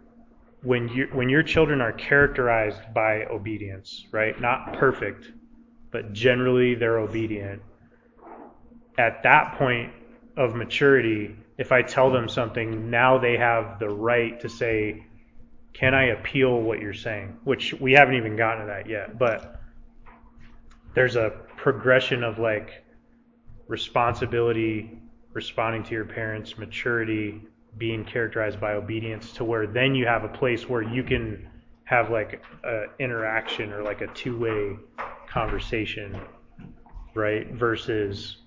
[0.61, 4.39] when you when your children are characterized by obedience, right?
[4.39, 5.31] Not perfect,
[5.91, 7.61] but generally they're obedient.
[8.97, 9.91] At that point
[10.37, 15.05] of maturity, if I tell them something, now they have the right to say,
[15.73, 19.61] "Can I appeal what you're saying?" Which we haven't even gotten to that yet, but
[20.93, 22.83] there's a progression of like
[23.67, 24.99] responsibility,
[25.33, 27.41] responding to your parents, maturity,
[27.77, 31.47] being characterized by obedience to where then you have a place where you can
[31.83, 34.75] have like a interaction or like a two-way
[35.29, 36.19] conversation,
[37.13, 37.51] right?
[37.51, 38.37] Versus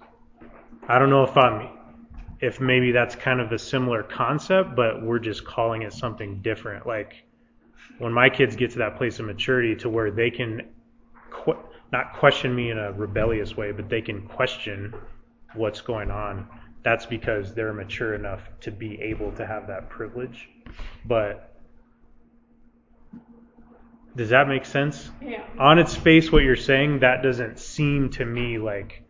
[0.88, 1.69] I don't know if I'm
[2.41, 6.87] if maybe that's kind of a similar concept, but we're just calling it something different.
[6.87, 7.25] Like
[7.99, 10.62] when my kids get to that place of maturity to where they can
[11.31, 11.59] qu-
[11.93, 14.95] not question me in a rebellious way, but they can question
[15.55, 16.47] what's going on.
[16.83, 20.49] That's because they're mature enough to be able to have that privilege.
[21.05, 21.55] But
[24.17, 25.11] does that make sense?
[25.23, 25.45] Yeah.
[25.59, 29.03] On its face, what you're saying, that doesn't seem to me like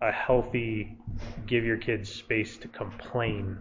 [0.00, 0.96] a healthy
[1.46, 3.58] give your kids space to complain.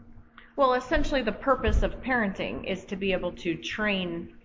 [0.56, 4.36] Well, essentially, the purpose of parenting is to be able to train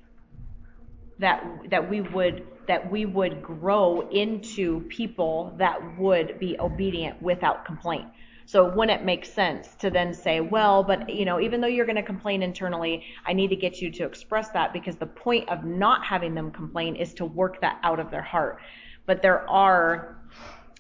[1.19, 7.65] that that we would that we would grow into people that would be obedient without
[7.65, 8.07] complaint.
[8.49, 11.85] So wouldn't it make sense to then say, well, but you know, even though you're
[11.85, 15.47] going to complain internally, I need to get you to express that because the point
[15.51, 18.59] of not having them complain is to work that out of their heart.
[19.05, 20.17] But there are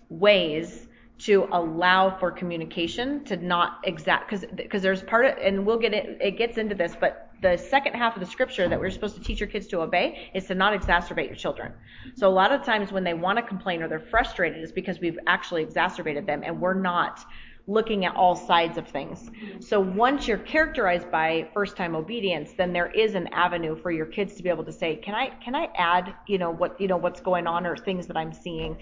[0.08, 5.78] ways to allow for communication to not exact because because there's part of and we'll
[5.78, 8.88] get it it gets into this but the second half of the scripture that we're
[8.88, 11.72] supposed to teach your kids to obey is to not exacerbate your children
[12.14, 15.00] so a lot of times when they want to complain or they're frustrated is because
[15.00, 17.24] we've actually exacerbated them and we're not
[17.68, 22.72] looking at all sides of things so once you're characterized by first time obedience then
[22.72, 25.54] there is an avenue for your kids to be able to say can i can
[25.54, 28.76] i add you know what you know what's going on or things that i'm seeing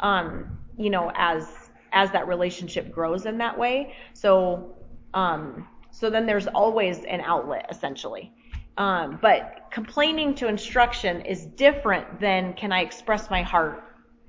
[0.00, 3.94] um you know as as that relationship grows in that way.
[4.12, 4.76] So,
[5.14, 8.32] um, so then there's always an outlet essentially.
[8.76, 13.82] Um, but complaining to instruction is different than can I express my heart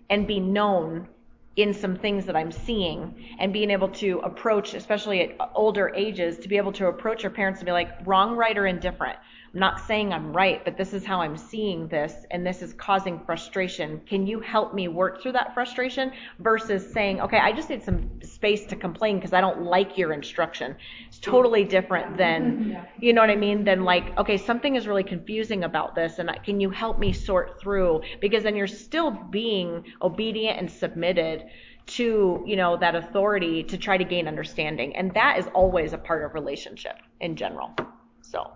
[0.10, 1.10] and be known
[1.58, 6.38] in some things that I'm seeing and being able to approach, especially at older ages,
[6.39, 9.17] to be able to approach your parents and be like, wrong, right, or indifferent.
[9.54, 12.74] I'm not saying I'm right, but this is how I'm seeing this, and this is
[12.74, 14.02] causing frustration.
[14.06, 16.12] Can you help me work through that frustration?
[16.38, 20.13] Versus saying, okay, I just need some space to complain because I don't like your
[20.13, 20.76] instruction.
[21.08, 23.63] It's totally different than, you know what I mean?
[23.63, 27.60] Than like, okay, something is really confusing about this, and can you help me sort
[27.60, 28.02] through?
[28.22, 31.46] Because then you're still being obedient and submitted
[31.88, 34.95] to you know that authority to try to gain understanding.
[34.95, 37.73] And that is always a part of relationship in general.
[38.21, 38.52] So.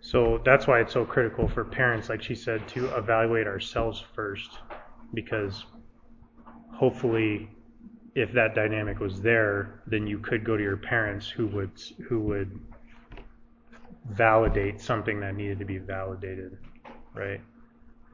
[0.00, 4.50] So that's why it's so critical for parents, like she said, to evaluate ourselves first,
[5.14, 5.64] because
[6.74, 7.48] hopefully,
[8.14, 12.20] if that dynamic was there, then you could go to your parents who would who
[12.20, 12.60] would
[14.10, 16.58] validate something that needed to be validated,
[17.14, 17.40] right?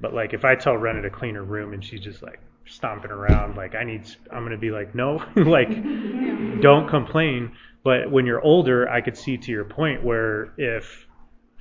[0.01, 3.11] But like if I tell Rena to clean her room and she's just like stomping
[3.11, 4.03] around, like I need,
[4.33, 5.71] I'm gonna be like, no, like
[6.61, 7.53] don't complain.
[7.83, 11.07] But when you're older, I could see to your point where if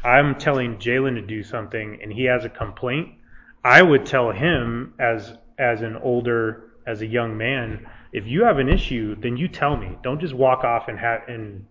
[0.04, 3.15] I'm telling Jalen to do something and he has a complaint,
[3.63, 8.60] I would tell him as as an older, as a young man, if you have
[8.60, 9.98] an issue, then you tell me.
[10.04, 11.65] Don't just walk off and have and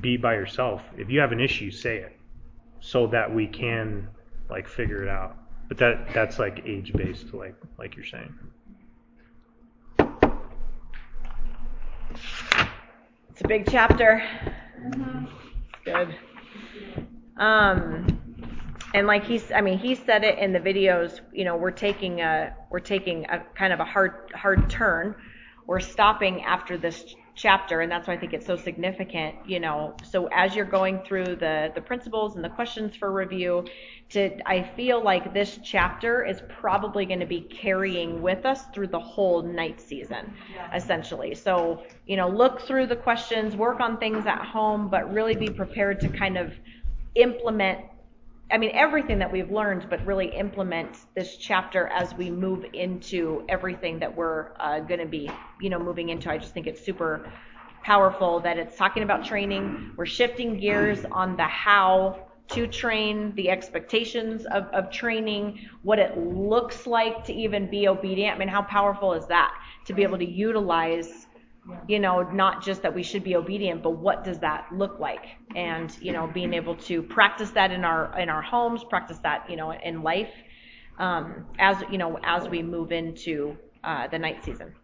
[0.00, 0.82] be by yourself.
[0.96, 2.16] If you have an issue, say it,
[2.80, 4.08] so that we can
[4.50, 5.36] like figure it out.
[5.68, 8.34] But that that's like age based, like like you're saying.
[13.30, 14.22] It's a big chapter.
[14.84, 16.16] It's good.
[17.36, 18.20] Um,
[18.94, 21.20] and like he's, I mean, he said it in the videos.
[21.32, 25.14] You know, we're taking a, we're taking a kind of a hard, hard turn.
[25.66, 29.34] We're stopping after this chapter, and that's why I think it's so significant.
[29.46, 33.64] You know, so as you're going through the the principles and the questions for review,
[34.10, 38.88] to I feel like this chapter is probably going to be carrying with us through
[38.88, 40.32] the whole night season,
[40.74, 41.34] essentially.
[41.34, 45.48] So you know, look through the questions, work on things at home, but really be
[45.48, 46.52] prepared to kind of
[47.14, 47.80] implement
[48.52, 53.46] I mean, everything that we've learned, but really implement this chapter as we move into
[53.48, 56.30] everything that we're uh, going to be, you know, moving into.
[56.30, 57.32] I just think it's super
[57.82, 59.92] powerful that it's talking about training.
[59.96, 66.18] We're shifting gears on the how to train, the expectations of, of training, what it
[66.18, 68.36] looks like to even be obedient.
[68.36, 69.54] I mean, how powerful is that
[69.86, 71.21] to be able to utilize
[71.86, 75.24] you know, not just that we should be obedient, but what does that look like?
[75.54, 79.48] And you know, being able to practice that in our in our homes, practice that
[79.48, 80.32] you know in life,
[80.98, 84.74] um, as you know, as we move into uh, the night season.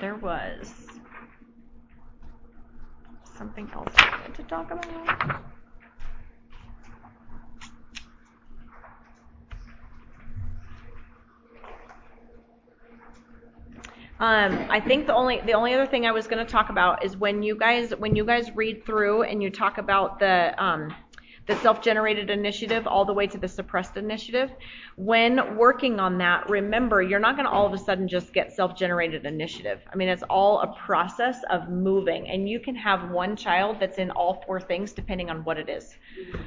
[0.00, 0.72] There was
[3.36, 5.42] something else I wanted to talk about.
[14.20, 17.04] Um, I think the only the only other thing I was going to talk about
[17.04, 20.92] is when you guys when you guys read through and you talk about the um,
[21.48, 24.50] the self-generated initiative all the way to the suppressed initiative.
[24.96, 28.52] When working on that, remember you're not going to all of a sudden just get
[28.52, 29.80] self-generated initiative.
[29.90, 33.96] I mean, it's all a process of moving, and you can have one child that's
[33.96, 35.96] in all four things depending on what it is.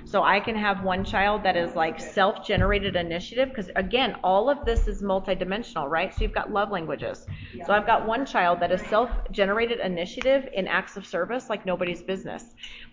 [0.06, 4.64] So I can have one child that is like self-generated initiative because again, all of
[4.66, 6.14] this is multidimensional, right?
[6.14, 7.26] So you've got love languages.
[7.66, 12.04] So I've got one child that is self-generated initiative in acts of service like nobody's
[12.04, 12.44] business.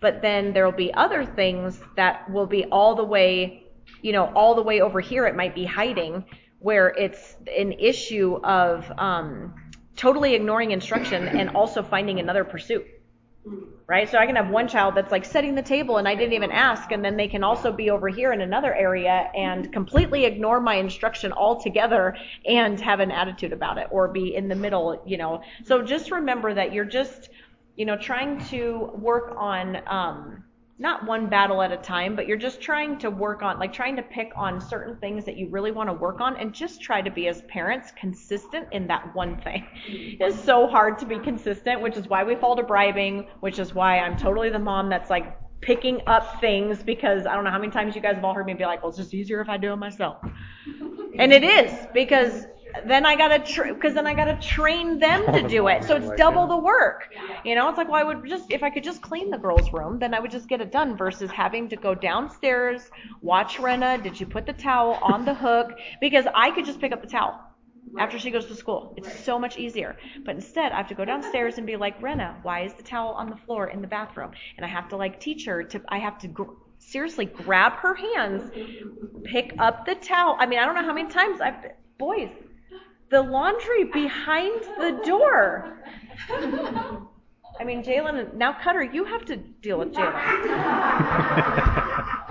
[0.01, 3.65] But then there will be other things that will be all the way,
[4.03, 5.27] you know, all the way over here.
[5.27, 6.25] It might be hiding
[6.61, 9.55] where it's an issue of um,
[9.97, 12.87] totally ignoring instruction and also finding another pursuit.
[13.89, 14.09] Right?
[14.09, 16.53] So I can have one child that's like setting the table and I didn't even
[16.53, 20.61] ask, and then they can also be over here in another area and completely ignore
[20.61, 22.15] my instruction altogether
[22.47, 25.43] and have an attitude about it or be in the middle, you know.
[25.65, 27.31] So just remember that you're just,
[27.77, 30.45] you know, trying to work on um,
[30.81, 33.97] not one battle at a time, but you're just trying to work on, like trying
[33.97, 37.03] to pick on certain things that you really want to work on and just try
[37.03, 39.67] to be as parents consistent in that one thing.
[40.21, 43.75] It's so hard to be consistent, which is why we fall to bribing, which is
[43.75, 47.59] why I'm totally the mom that's like picking up things because I don't know how
[47.59, 49.49] many times you guys have all heard me be like, well, it's just easier if
[49.49, 50.19] I do it myself.
[51.19, 52.47] And it is because
[52.87, 53.39] then I gotta
[53.73, 55.85] because then I gotta train them to do it.
[55.85, 57.13] So oh it's double the work.
[57.45, 59.73] You know, it's like well, I would just if I could just clean the girls'
[59.73, 62.91] room, then I would just get it done versus having to go downstairs,
[63.23, 63.99] watch Rena.
[63.99, 65.73] Did you put the towel on the hook?
[66.01, 67.41] Because I could just pick up the towel
[67.99, 68.95] after she goes to school.
[68.97, 69.97] It's so much easier.
[70.25, 73.13] But instead, I have to go downstairs and be like, Rena, why is the towel
[73.13, 74.33] on the floor in the bathroom?
[74.57, 75.83] And I have to like teach her to.
[75.89, 76.29] I have to.
[76.29, 78.51] Gr- seriously grab her hands,
[79.25, 80.37] pick up the towel.
[80.39, 82.31] I mean, I don't know how many times I've boys,
[83.11, 85.79] the laundry behind the door.
[87.61, 90.15] I mean, Jalen, now Cutter, you have to deal with Jalen.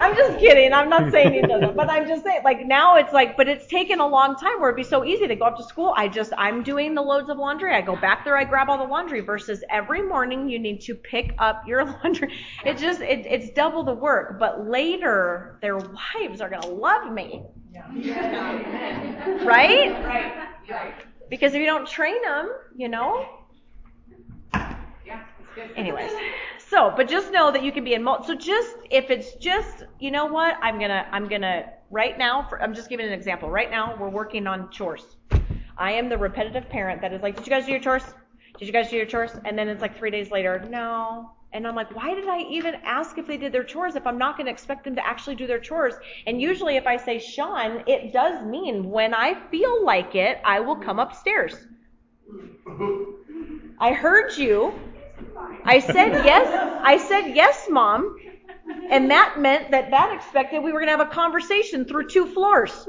[0.00, 0.72] I'm just kidding.
[0.72, 3.66] I'm not saying he doesn't, but I'm just saying, like now it's like, but it's
[3.66, 5.92] taken a long time where it'd be so easy to go up to school.
[5.96, 7.74] I just, I'm doing the loads of laundry.
[7.74, 10.94] I go back there, I grab all the laundry versus every morning you need to
[10.94, 12.32] pick up your laundry.
[12.64, 14.38] It just, it, it's double the work.
[14.38, 17.42] But later, their wives are gonna love me,
[19.44, 19.92] right?
[20.68, 20.94] Right.
[21.30, 23.26] Because if you don't train them, you know.
[25.76, 26.12] Anyways,
[26.58, 29.84] so but just know that you can be in mul- so just if it's just
[29.98, 33.50] you know what I'm gonna I'm gonna right now for, I'm just giving an example
[33.50, 35.16] right now we're working on chores.
[35.76, 38.02] I am the repetitive parent that is like, did you guys do your chores?
[38.58, 39.30] Did you guys do your chores?
[39.44, 41.32] And then it's like three days later, no.
[41.52, 44.18] And I'm like, why did I even ask if they did their chores if I'm
[44.18, 45.94] not going to expect them to actually do their chores?
[46.26, 50.60] And usually if I say Sean, it does mean when I feel like it, I
[50.60, 51.54] will come upstairs.
[53.80, 54.74] I heard you.
[55.64, 56.46] I said yes.
[56.82, 58.16] I said yes, mom.
[58.90, 62.26] And that meant that that expected we were going to have a conversation through two
[62.26, 62.86] floors.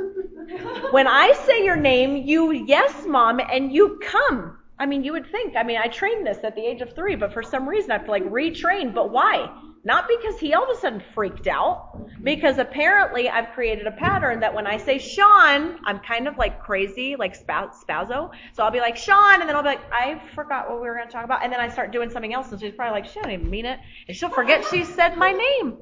[0.92, 4.59] When I say your name, you yes, mom, and you come.
[4.80, 5.56] I mean, you would think.
[5.56, 7.96] I mean, I trained this at the age of three, but for some reason I
[7.96, 8.94] have to like retrain.
[8.94, 9.52] But why?
[9.84, 14.42] Not because he all of a sudden freaked out, because apparently I've created a pattern
[14.42, 18.30] that when I say Sean, I'm kind of like crazy, like spazzo.
[18.54, 20.96] So I'll be like Sean, and then I'll be like, I forgot what we were
[20.96, 23.10] going to talk about, and then I start doing something else, and she's probably like,
[23.10, 25.78] she don't even mean it, and she'll forget she said my name,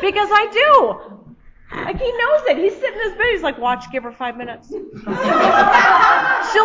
[0.00, 1.31] because I do.
[1.74, 2.58] Like he knows it.
[2.58, 3.26] He's sitting in his bed.
[3.32, 4.68] He's like, watch, give her five minutes.
[4.70, 4.80] She'll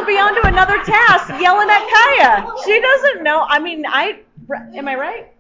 [0.06, 2.46] be on to another task, yelling at Kaya.
[2.66, 3.46] She doesn't know.
[3.48, 4.20] I mean, I
[4.76, 5.32] am I right?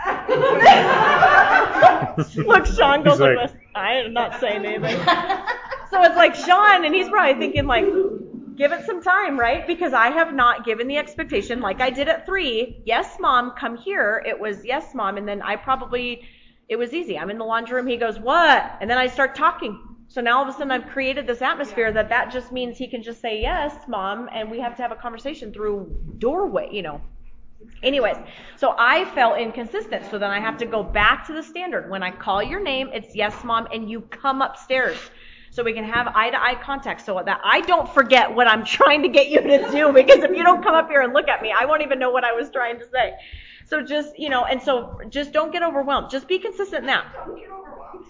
[2.36, 3.60] Look, Sean goes He's like, like- this.
[3.74, 4.98] I am not saying anything.
[5.90, 7.84] So it's like Sean, and he's probably thinking like,
[8.56, 9.66] give it some time, right?
[9.66, 12.82] Because I have not given the expectation like I did at three.
[12.84, 14.22] Yes, mom, come here.
[14.26, 16.22] It was yes, mom, and then I probably,
[16.70, 17.18] it was easy.
[17.18, 17.86] I'm in the laundry room.
[17.86, 18.78] He goes, what?
[18.80, 19.78] And then I start talking.
[20.08, 22.88] So now all of a sudden I've created this atmosphere that that just means he
[22.88, 26.82] can just say yes, mom, and we have to have a conversation through doorway, you
[26.82, 27.00] know,
[27.82, 28.16] Anyways,
[28.56, 30.04] so I felt inconsistent.
[30.10, 31.90] So then I have to go back to the standard.
[31.90, 34.98] When I call your name, it's yes, mom, and you come upstairs.
[35.50, 38.64] So we can have eye to eye contact so that I don't forget what I'm
[38.78, 41.28] trying to get you to do because if you don't come up here and look
[41.28, 43.14] at me, I won't even know what I was trying to say.
[43.70, 46.10] So just, you know, and so just don't get overwhelmed.
[46.10, 47.04] Just be consistent now.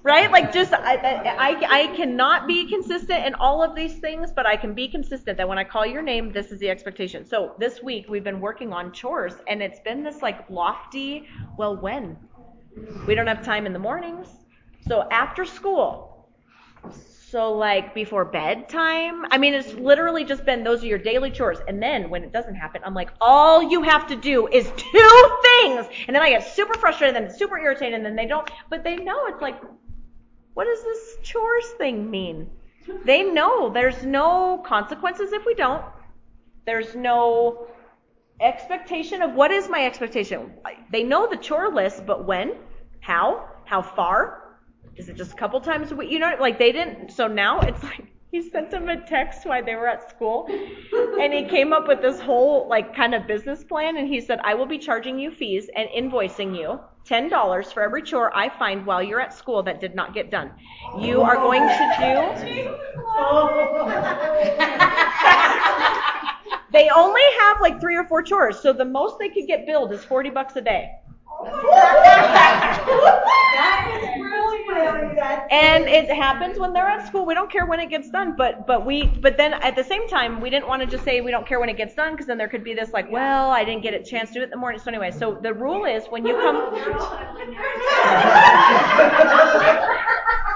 [0.02, 0.32] Right?
[0.32, 4.56] Like just, I, I, I cannot be consistent in all of these things, but I
[4.56, 7.26] can be consistent that when I call your name, this is the expectation.
[7.26, 11.76] So this week we've been working on chores and it's been this like lofty, well,
[11.76, 12.16] when?
[13.06, 14.28] We don't have time in the mornings.
[14.88, 16.30] So after school,
[17.30, 21.58] so like before bedtime, I mean, it's literally just been those are your daily chores.
[21.68, 25.38] And then when it doesn't happen, I'm like, all you have to do is two
[25.42, 25.86] things.
[26.08, 28.96] And then I get super frustrated and super irritated and then they don't, but they
[28.96, 29.60] know it's like,
[30.54, 32.50] what does this chores thing mean?
[33.04, 35.84] They know there's no consequences if we don't.
[36.66, 37.68] There's no
[38.40, 40.52] expectation of what is my expectation.
[40.90, 42.54] They know the chore list, but when,
[43.00, 44.39] how, how far,
[44.96, 46.10] is it just a couple times a week?
[46.10, 47.10] You know, like they didn't.
[47.12, 50.46] So now it's like he sent them a text while they were at school,
[51.20, 53.96] and he came up with this whole like kind of business plan.
[53.96, 57.82] And he said, I will be charging you fees and invoicing you ten dollars for
[57.82, 60.52] every chore I find while you're at school that did not get done.
[60.98, 62.14] You are going to do.
[66.72, 69.92] They only have like three or four chores, so the most they could get billed
[69.92, 70.92] is forty bucks a day.
[75.50, 77.26] And it happens when they're at school.
[77.26, 80.08] We don't care when it gets done, but but we but then at the same
[80.08, 82.26] time we didn't want to just say we don't care when it gets done because
[82.26, 84.44] then there could be this like, well, I didn't get a chance to do it
[84.44, 84.80] in the morning.
[84.80, 86.56] So anyway, so the rule is when you come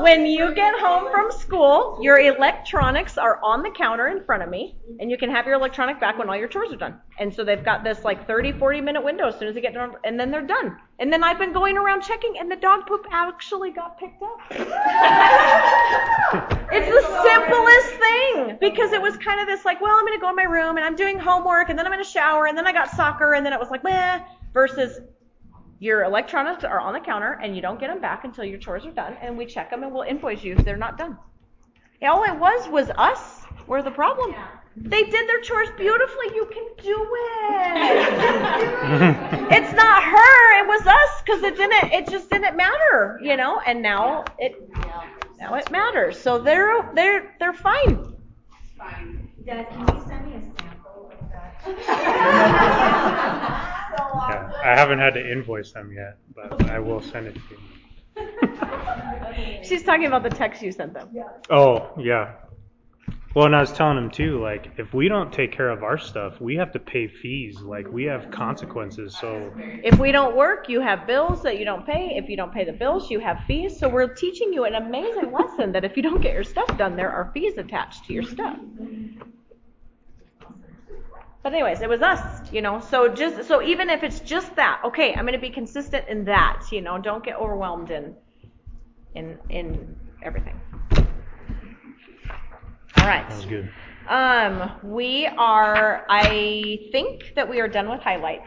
[0.00, 4.48] when you get home from school, your electronics are on the counter in front of
[4.48, 6.98] me, and you can have your electronic back when all your chores are done.
[7.18, 9.74] And so they've got this like 30, 40 minute window as soon as they get
[9.74, 10.78] done, and then they're done.
[10.98, 14.38] And then I've been going around checking, and the dog poop actually got picked up.
[16.72, 20.20] it's the simplest thing because it was kind of this like, well, I'm going to
[20.20, 22.56] go in my room and I'm doing homework, and then I'm going to shower, and
[22.56, 24.20] then I got soccer, and then it was like, meh,
[24.52, 25.00] versus
[25.82, 28.86] your electronics are on the counter and you don't get them back until your chores
[28.86, 31.18] are done and we check them and we'll invoice you if they're not done.
[32.02, 34.32] All it was was us were the problem.
[34.76, 36.36] They did their chores beautifully.
[36.36, 37.96] You can do it.
[39.58, 40.62] it's not her.
[40.62, 41.92] It was us because it didn't.
[41.92, 43.58] It just didn't matter, you know.
[43.66, 44.54] And now it
[45.40, 46.16] now it matters.
[46.16, 48.14] So they're they're they're fine.
[49.44, 51.64] Dad, can you send me a sample of that
[53.98, 57.58] Yeah, I haven't had to invoice them yet, but I will send it to you.
[59.62, 61.08] She's talking about the text you sent them.
[61.50, 62.34] Oh, yeah.
[63.34, 65.96] Well, and I was telling him too, like, if we don't take care of our
[65.96, 67.60] stuff, we have to pay fees.
[67.62, 69.16] Like, we have consequences.
[69.18, 69.50] So,
[69.82, 72.14] If we don't work, you have bills that you don't pay.
[72.16, 73.78] If you don't pay the bills, you have fees.
[73.78, 76.94] So we're teaching you an amazing lesson that if you don't get your stuff done,
[76.94, 78.58] there are fees attached to your stuff.
[81.42, 82.80] But anyways, it was us, you know.
[82.80, 86.24] So just so even if it's just that, okay, I'm going to be consistent in
[86.26, 86.98] that, you know.
[86.98, 88.14] Don't get overwhelmed in
[89.14, 90.60] in in everything.
[92.98, 93.28] All right.
[93.28, 93.68] was good.
[94.08, 98.46] Um, we are, I think that we are done with highlights.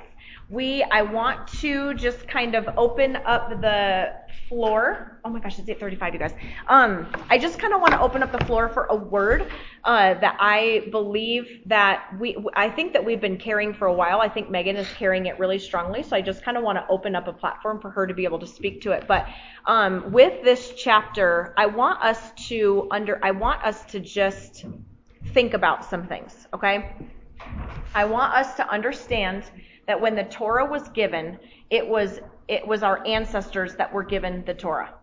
[0.49, 4.13] We, I want to just kind of open up the
[4.47, 5.19] floor.
[5.25, 6.33] Oh my gosh, it's 8:35, you guys.
[6.67, 9.51] Um, I just kind of want to open up the floor for a word
[9.83, 14.21] uh, that I believe that we, I think that we've been carrying for a while.
[14.21, 16.87] I think Megan is carrying it really strongly, so I just kind of want to
[16.89, 19.05] open up a platform for her to be able to speak to it.
[19.07, 19.27] But
[19.65, 24.65] um, with this chapter, I want us to under, I want us to just
[25.33, 26.95] think about some things, okay?
[27.93, 29.43] I want us to understand
[29.87, 31.39] that when the Torah was given,
[31.69, 34.93] it was it was our ancestors that were given the Torah.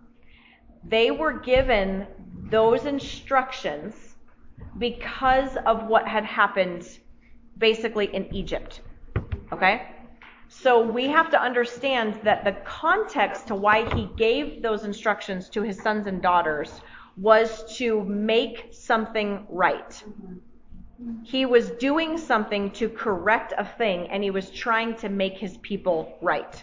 [0.85, 2.07] They were given
[2.51, 3.95] those instructions
[4.79, 6.99] because of what had happened
[7.59, 8.81] basically in Egypt.
[9.53, 9.89] Okay?
[10.49, 15.63] So we have to understand that the context to why he gave those instructions to
[15.63, 16.81] his sons and daughters
[17.17, 20.03] was to make something right.
[21.25, 25.57] He was doing something to correct a thing and he was trying to make his
[25.59, 26.63] people right.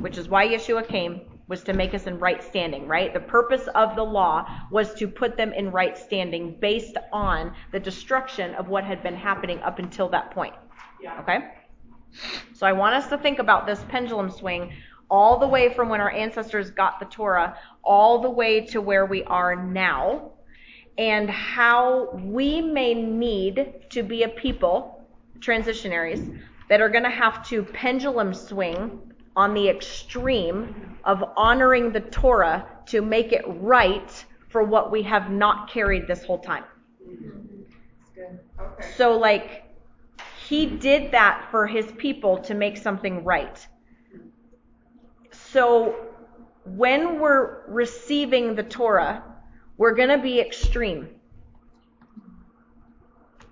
[0.00, 3.14] Which is why Yeshua came was to make us in right standing, right?
[3.14, 7.78] The purpose of the law was to put them in right standing based on the
[7.78, 10.54] destruction of what had been happening up until that point.
[11.20, 11.38] Okay?
[12.52, 14.72] So I want us to think about this pendulum swing
[15.08, 19.06] all the way from when our ancestors got the Torah all the way to where
[19.06, 20.32] we are now
[20.98, 25.06] and how we may need to be a people,
[25.38, 32.00] transitionaries, that are going to have to pendulum swing on the extreme of honoring the
[32.00, 36.64] Torah to make it right for what we have not carried this whole time.
[38.96, 39.64] So, like,
[40.48, 43.66] he did that for his people to make something right.
[45.32, 45.94] So,
[46.64, 49.22] when we're receiving the Torah,
[49.76, 51.08] we're going to be extreme.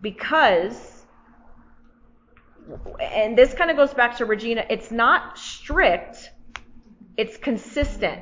[0.01, 0.94] Because,
[3.01, 6.31] and this kind of goes back to Regina, it's not strict,
[7.17, 8.21] it's consistent.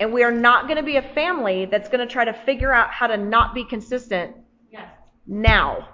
[0.00, 2.72] And we are not going to be a family that's going to try to figure
[2.72, 4.36] out how to not be consistent
[4.70, 4.88] Yes.
[5.26, 5.88] now.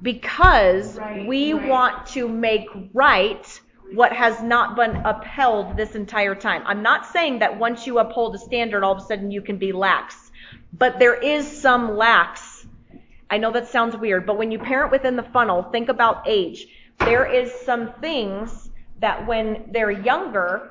[0.00, 1.68] Because Right, we right.
[1.68, 3.60] want to make right
[3.92, 6.62] what has not been upheld this entire time.
[6.64, 9.58] I'm not saying that once you uphold a standard, all of a sudden you can
[9.58, 10.30] be lax.
[10.72, 12.49] But there is some lax.
[13.30, 16.66] I know that sounds weird, but when you parent within the funnel, think about age.
[16.98, 20.70] There is some things that when they're younger,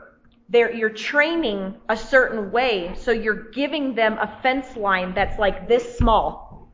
[0.50, 5.68] they're, you're training a certain way, so you're giving them a fence line that's like
[5.68, 6.72] this small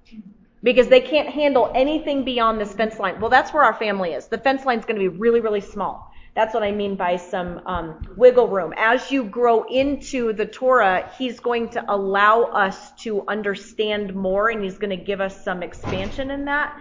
[0.64, 3.22] because they can't handle anything beyond this fence line.
[3.22, 4.28] Well, that's where our family is.
[4.28, 6.12] The fence line's going to be really, really small.
[6.36, 8.74] That's what I mean by some um, wiggle room.
[8.76, 14.62] As you grow into the Torah, He's going to allow us to understand more, and
[14.62, 16.78] He's going to give us some expansion in that.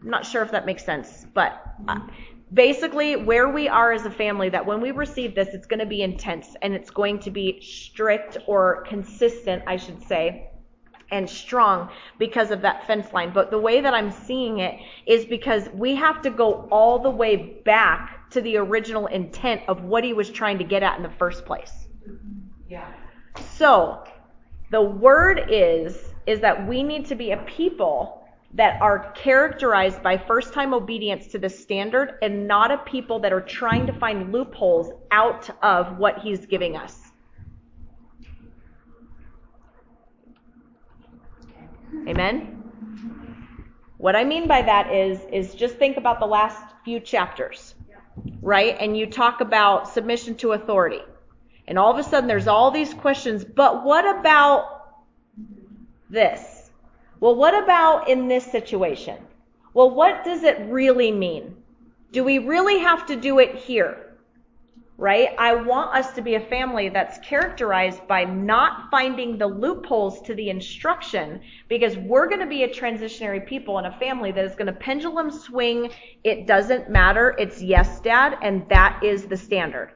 [0.00, 1.98] I'm not sure if that makes sense, but uh,
[2.54, 5.86] basically, where we are as a family, that when we receive this, it's going to
[5.86, 10.51] be intense and it's going to be strict or consistent, I should say
[11.12, 11.88] and strong
[12.18, 13.32] because of that fence line.
[13.32, 17.10] But the way that I'm seeing it is because we have to go all the
[17.10, 21.02] way back to the original intent of what he was trying to get at in
[21.02, 21.72] the first place.
[22.68, 22.90] Yeah.
[23.56, 24.02] So,
[24.70, 25.96] the word is
[26.26, 28.22] is that we need to be a people
[28.54, 33.32] that are characterized by first time obedience to the standard and not a people that
[33.32, 37.01] are trying to find loopholes out of what he's giving us.
[42.08, 42.62] Amen.
[43.98, 47.74] What I mean by that is is just think about the last few chapters.
[48.40, 48.76] Right?
[48.80, 51.02] And you talk about submission to authority.
[51.68, 55.04] And all of a sudden there's all these questions, but what about
[56.10, 56.70] this?
[57.20, 59.16] Well, what about in this situation?
[59.74, 61.56] Well, what does it really mean?
[62.10, 64.11] Do we really have to do it here?
[65.02, 65.30] Right?
[65.36, 70.34] I want us to be a family that's characterized by not finding the loopholes to
[70.36, 74.54] the instruction because we're going to be a transitionary people in a family that is
[74.54, 75.90] going to pendulum swing.
[76.22, 77.34] It doesn't matter.
[77.36, 79.90] It's yes, dad, and that is the standard.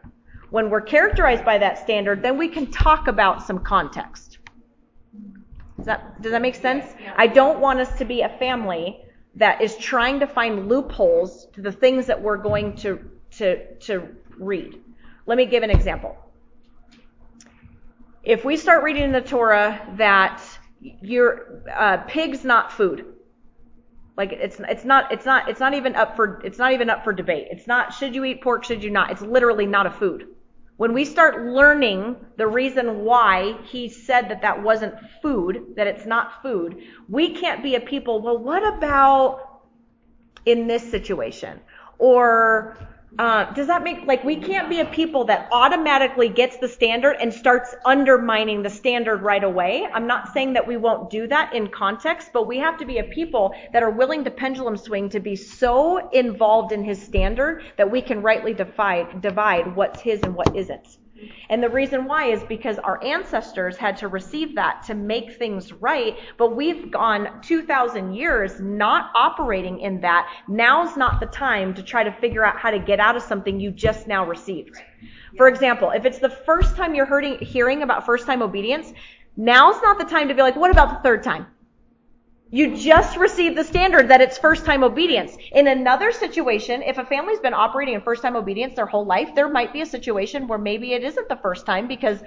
[0.51, 4.39] When we're characterized by that standard, then we can talk about some context.
[5.77, 6.85] Does that, does that make sense?
[7.15, 9.05] I don't want us to be a family
[9.37, 14.09] that is trying to find loopholes to the things that we're going to, to, to
[14.37, 14.81] read.
[15.27, 16.17] Let me give an example.
[18.23, 20.43] If we start reading in the Torah that
[20.81, 23.05] your uh, pig's not food,
[24.17, 27.05] like it's it's not it's not it's not even up for it's not even up
[27.05, 27.49] for debate.
[27.51, 29.11] It's not should you eat pork, should you not?
[29.11, 30.29] It's literally not a food.
[30.77, 36.05] When we start learning the reason why he said that that wasn't food, that it's
[36.05, 39.63] not food, we can't be a people, well, what about
[40.45, 41.61] in this situation?
[41.99, 42.77] Or
[43.19, 47.17] uh, does that make like we can't be a people that automatically gets the standard
[47.21, 49.87] and starts undermining the standard right away?
[49.93, 52.99] I'm not saying that we won't do that in context, but we have to be
[52.99, 57.63] a people that are willing to pendulum swing to be so involved in his standard
[57.79, 60.99] that we can rightly divide, divide what's his and what isn't.
[61.49, 65.73] And the reason why is because our ancestors had to receive that to make things
[65.73, 70.29] right, but we've gone 2,000 years not operating in that.
[70.49, 73.61] Now's not the time to try to figure out how to get out of something
[73.61, 74.77] you just now received.
[75.37, 78.93] For example, if it's the first time you're hearing about first time obedience,
[79.37, 81.47] now's not the time to be like, what about the third time?
[82.51, 85.37] You just received the standard that it's first time obedience.
[85.51, 89.35] In another situation, if a family's been operating in first time obedience their whole life,
[89.35, 92.21] there might be a situation where maybe it isn't the first time because,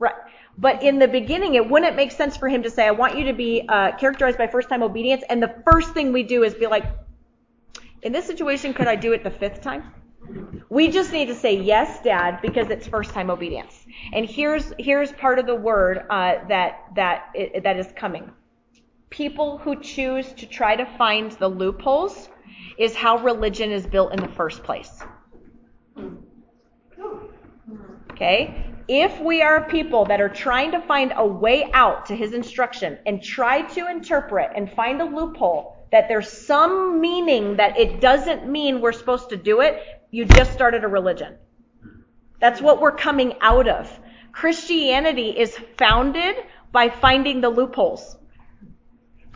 [0.00, 0.14] right.
[0.58, 3.24] But in the beginning, it wouldn't make sense for him to say, I want you
[3.26, 5.22] to be uh, characterized by first time obedience.
[5.30, 6.84] And the first thing we do is be like,
[8.02, 9.94] in this situation, could I do it the fifth time?
[10.68, 13.86] We just need to say yes, Dad, because it's first time obedience.
[14.12, 17.32] And here's here's part of the word uh, that that
[17.62, 18.32] that is coming
[19.10, 22.28] people who choose to try to find the loopholes
[22.78, 25.02] is how religion is built in the first place.
[28.12, 28.64] Okay?
[28.88, 32.98] If we are people that are trying to find a way out to his instruction
[33.06, 38.48] and try to interpret and find a loophole that there's some meaning that it doesn't
[38.48, 41.36] mean we're supposed to do it, you just started a religion.
[42.40, 43.90] That's what we're coming out of.
[44.32, 46.36] Christianity is founded
[46.70, 48.17] by finding the loopholes.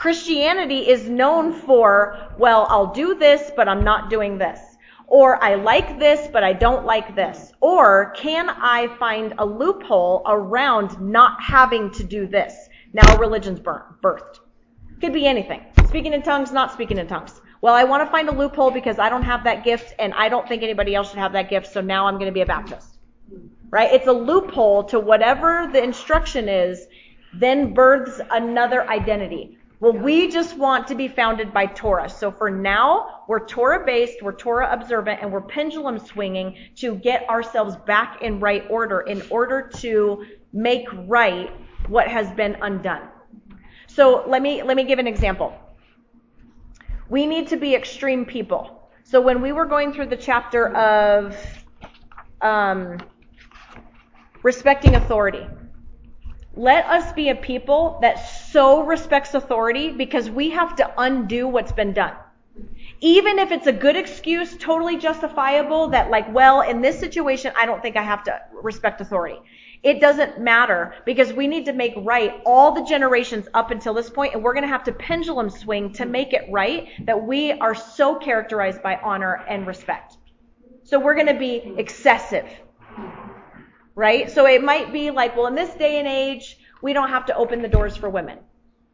[0.03, 4.59] Christianity is known for, well, I'll do this, but I'm not doing this.
[5.07, 7.53] Or I like this, but I don't like this.
[7.61, 12.53] Or can I find a loophole around not having to do this?
[12.92, 14.40] Now religion's birthed.
[15.00, 15.61] Could be anything.
[15.86, 17.40] Speaking in tongues, not speaking in tongues.
[17.61, 20.28] Well, I want to find a loophole because I don't have that gift and I
[20.28, 22.46] don't think anybody else should have that gift, so now I'm going to be a
[22.46, 22.98] Baptist.
[23.70, 23.92] Right?
[23.92, 26.88] It's a loophole to whatever the instruction is,
[27.32, 29.59] then births another identity.
[29.83, 32.09] Well, we just want to be founded by Torah.
[32.09, 37.28] So for now, we're Torah based, we're Torah observant, and we're pendulum swinging to get
[37.28, 41.51] ourselves back in right order in order to make right
[41.89, 43.09] what has been undone.
[43.89, 45.53] So let me, let me give an example.
[47.09, 48.89] We need to be extreme people.
[49.03, 51.37] So when we were going through the chapter of
[52.41, 52.99] um,
[54.45, 55.45] respecting authority,
[56.55, 58.18] let us be a people that
[58.53, 62.14] so respects authority because we have to undo what's been done.
[63.00, 67.64] Even if it's a good excuse, totally justifiable that like, well, in this situation, I
[67.66, 69.38] don't think I have to respect authority.
[69.82, 74.11] It doesn't matter because we need to make right all the generations up until this
[74.11, 77.53] point, and we're going to have to pendulum swing to make it right that we
[77.53, 80.18] are so characterized by honor and respect.
[80.84, 82.46] So we're going to be excessive
[83.94, 84.30] right?
[84.30, 87.37] So it might be like, well, in this day and age, we don't have to
[87.37, 88.39] open the doors for women,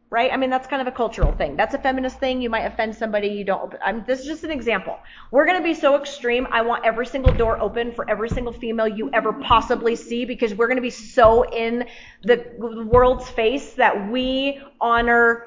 [0.09, 0.31] right?
[0.31, 1.57] I mean, that's kind of a cultural thing.
[1.57, 2.41] That's a feminist thing.
[2.41, 3.27] You might offend somebody.
[3.27, 3.79] You don't open.
[3.83, 4.97] I mean, this is just an example.
[5.31, 6.47] We're going to be so extreme.
[6.51, 10.53] I want every single door open for every single female you ever possibly see because
[10.53, 11.85] we're going to be so in
[12.23, 15.45] the world's face that we honor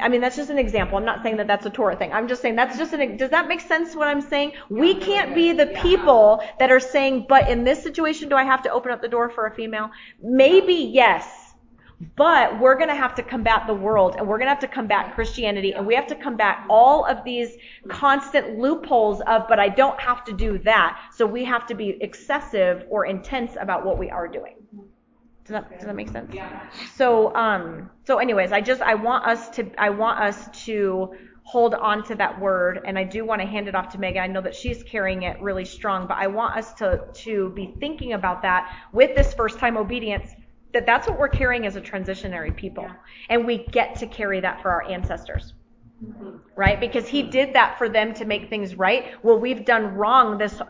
[0.00, 0.98] I mean, that's just an example.
[0.98, 2.12] I'm not saying that that's a Torah thing.
[2.12, 4.52] I'm just saying that's just an, does that make sense what I'm saying?
[4.68, 8.62] We can't be the people that are saying, but in this situation, do I have
[8.64, 9.90] to open up the door for a female?
[10.20, 11.43] Maybe yes.
[12.16, 14.68] But we're going to have to combat the world and we're going to have to
[14.68, 17.56] combat Christianity and we have to combat all of these
[17.88, 21.00] constant loopholes of, but I don't have to do that.
[21.14, 24.54] So we have to be excessive or intense about what we are doing.
[25.44, 26.32] Does that, does that make sense?
[26.32, 26.68] Yeah.
[26.94, 31.74] So, um, so anyways, I just, I want us to, I want us to hold
[31.74, 34.22] on to that word and I do want to hand it off to Megan.
[34.22, 37.74] I know that she's carrying it really strong, but I want us to to be
[37.78, 40.30] thinking about that with this first time obedience
[40.74, 42.86] that that's what we're carrying as a transitionary people.
[43.30, 45.54] And we get to carry that for our ancestors.
[46.56, 46.78] Right?
[46.78, 49.12] Because he did that for them to make things right.
[49.22, 50.60] Well, we've done wrong this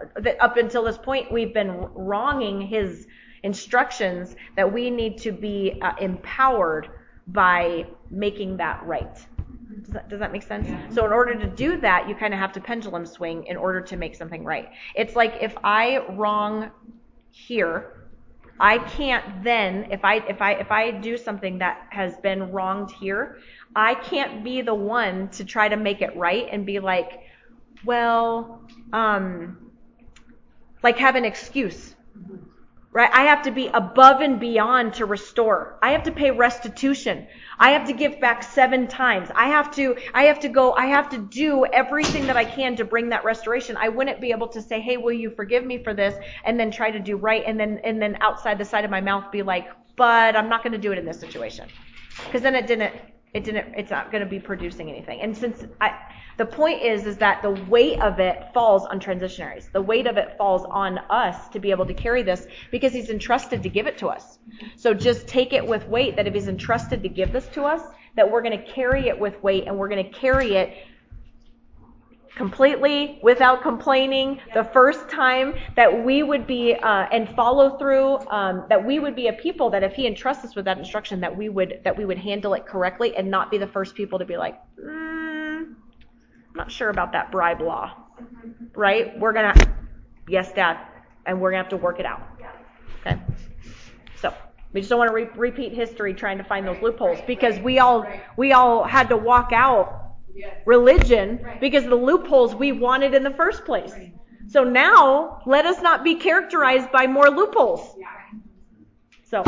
[0.41, 3.09] up until this point we've been wronging his
[3.43, 6.89] instructions that we need to be uh, empowered
[7.27, 9.17] by making that right.
[9.81, 10.69] Does that, does that make sense?
[10.95, 13.81] So in order to do that, you kind of have to pendulum swing in order
[13.81, 14.71] to make something right.
[14.95, 16.71] It's like if I wrong
[17.31, 18.04] here,
[18.61, 22.91] I can't then if I if I if I do something that has been wronged
[22.93, 23.39] here,
[23.75, 27.21] I can't be the one to try to make it right and be like,
[27.85, 29.71] well, um
[30.83, 31.95] like have an excuse
[32.95, 33.11] right?
[33.13, 35.79] I have to be above and beyond to restore.
[35.83, 37.27] I have to pay restitution.
[37.59, 39.31] I have to give back seven times.
[39.35, 42.77] I have to, I have to go, I have to do everything that I can
[42.77, 43.77] to bring that restoration.
[43.77, 46.15] I wouldn't be able to say, hey, will you forgive me for this?
[46.45, 47.43] And then try to do right.
[47.45, 49.67] And then, and then outside the side of my mouth be like,
[49.97, 51.69] but I'm not going to do it in this situation.
[52.25, 52.95] Because then it didn't,
[53.35, 55.21] it didn't, it's not going to be producing anything.
[55.21, 55.99] And since I,
[56.37, 59.71] the point is, is that the weight of it falls on transitionaries.
[59.73, 63.11] The weight of it falls on us to be able to carry this because he's
[63.11, 64.39] entrusted to give it to us.
[64.77, 67.83] So just take it with weight that if he's entrusted to give this to us,
[68.17, 70.77] that we're going to carry it with weight and we're going to carry it
[72.37, 74.41] completely without complaining.
[74.55, 79.15] The first time that we would be uh, and follow through um, that we would
[79.15, 81.97] be a people that if he entrusts us with that instruction that we would that
[81.97, 85.61] we would handle it correctly and not be the first people to be like mm,
[85.61, 85.77] i'm
[86.55, 87.97] not sure about that bribe law.
[88.75, 89.19] Right?
[89.19, 89.55] We're gonna
[90.29, 90.79] yes dad
[91.27, 92.23] and we're gonna have to work it out.
[93.01, 93.21] Okay?
[94.21, 94.35] So
[94.73, 97.79] we just don't want to re- repeat history trying to find those loopholes because we
[97.79, 98.05] all
[98.37, 100.04] we all had to walk out
[100.67, 103.95] religion because of the loopholes we wanted in the first place.
[104.49, 107.97] So now, let us not be characterized by more loopholes.
[109.23, 109.43] So.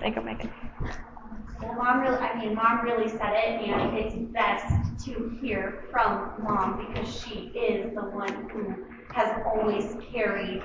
[0.00, 0.50] Thank you, Megan.
[1.62, 6.32] Well, mom really, I mean, mom really said it, and it's best to hear from
[6.42, 8.84] mom because she is the one who
[9.14, 10.62] has always carried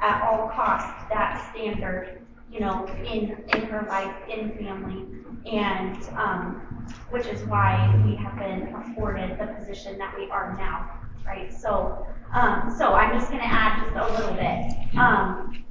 [0.00, 2.21] at all costs that standard,
[2.52, 5.06] you know, in in her life, in family
[5.50, 11.00] and um, which is why we have been afforded the position that we are now,
[11.26, 11.52] right?
[11.52, 14.96] So, um, so I'm just going to add just a little bit.
[14.96, 15.64] Um,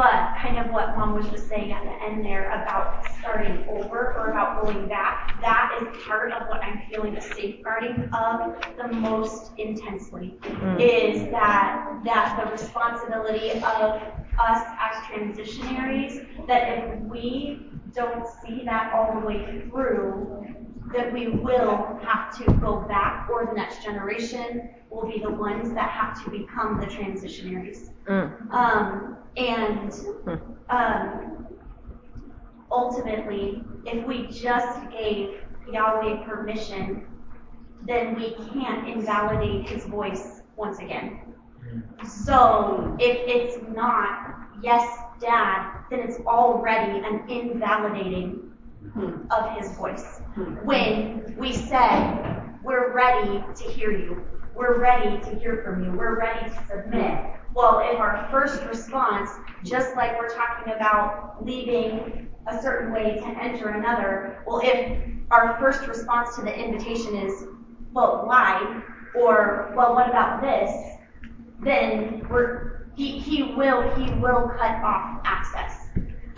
[0.00, 4.14] but kind of what mom was just saying at the end there about starting over
[4.14, 8.88] or about going back, that is part of what I'm feeling the safeguarding of the
[8.88, 10.38] most intensely.
[10.40, 10.80] Mm.
[10.80, 14.02] Is that that the responsibility of us
[14.38, 17.60] as transitionaries, that if we
[17.94, 20.46] don't see that all the way through,
[20.92, 25.72] that we will have to go back, or the next generation will be the ones
[25.74, 27.90] that have to become the transitionaries.
[28.06, 28.52] Mm.
[28.52, 30.34] Um, and hmm.
[30.70, 31.46] um,
[32.70, 37.06] ultimately, if we just gave Yahweh permission,
[37.86, 41.20] then we can't invalidate his voice once again.
[42.04, 48.52] So if it's not, yes, dad, then it's already an invalidating
[49.30, 50.19] of his voice.
[50.36, 54.24] When we said, we're ready to hear you,
[54.54, 57.24] we're ready to hear from you, we're ready to submit.
[57.52, 59.28] Well, if our first response,
[59.64, 65.02] just like we're talking about leaving a certain way to enter another, well, if
[65.32, 67.46] our first response to the invitation is,
[67.92, 68.84] well, why?
[69.16, 70.70] Or, well, what about this?
[71.58, 75.79] Then we're, he, he will, he will cut off access.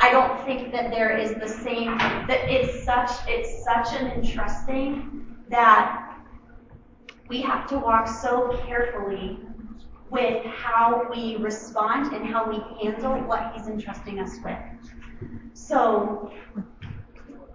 [0.03, 1.97] I don't think that there is the same
[2.27, 6.19] that it's such it's such an entrusting that
[7.29, 9.39] we have to walk so carefully
[10.11, 14.59] with how we respond and how we handle what he's entrusting us with.
[15.55, 16.33] So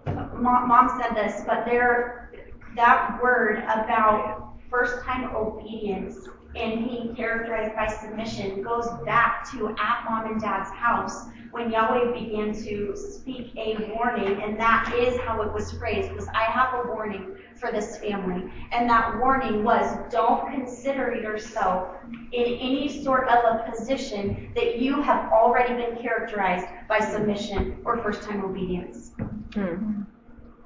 [0.06, 2.32] mom, mom said this, but there
[2.76, 6.26] that word about first time obedience
[6.56, 12.12] and being characterized by submission goes back to at mom and dad's house when Yahweh
[12.12, 16.84] began to speak a warning, and that is how it was phrased, was I have
[16.84, 18.50] a warning for this family.
[18.72, 21.96] And that warning was don't consider yourself
[22.32, 27.98] in any sort of a position that you have already been characterized by submission or
[28.02, 29.12] first time obedience.
[29.54, 30.02] Hmm.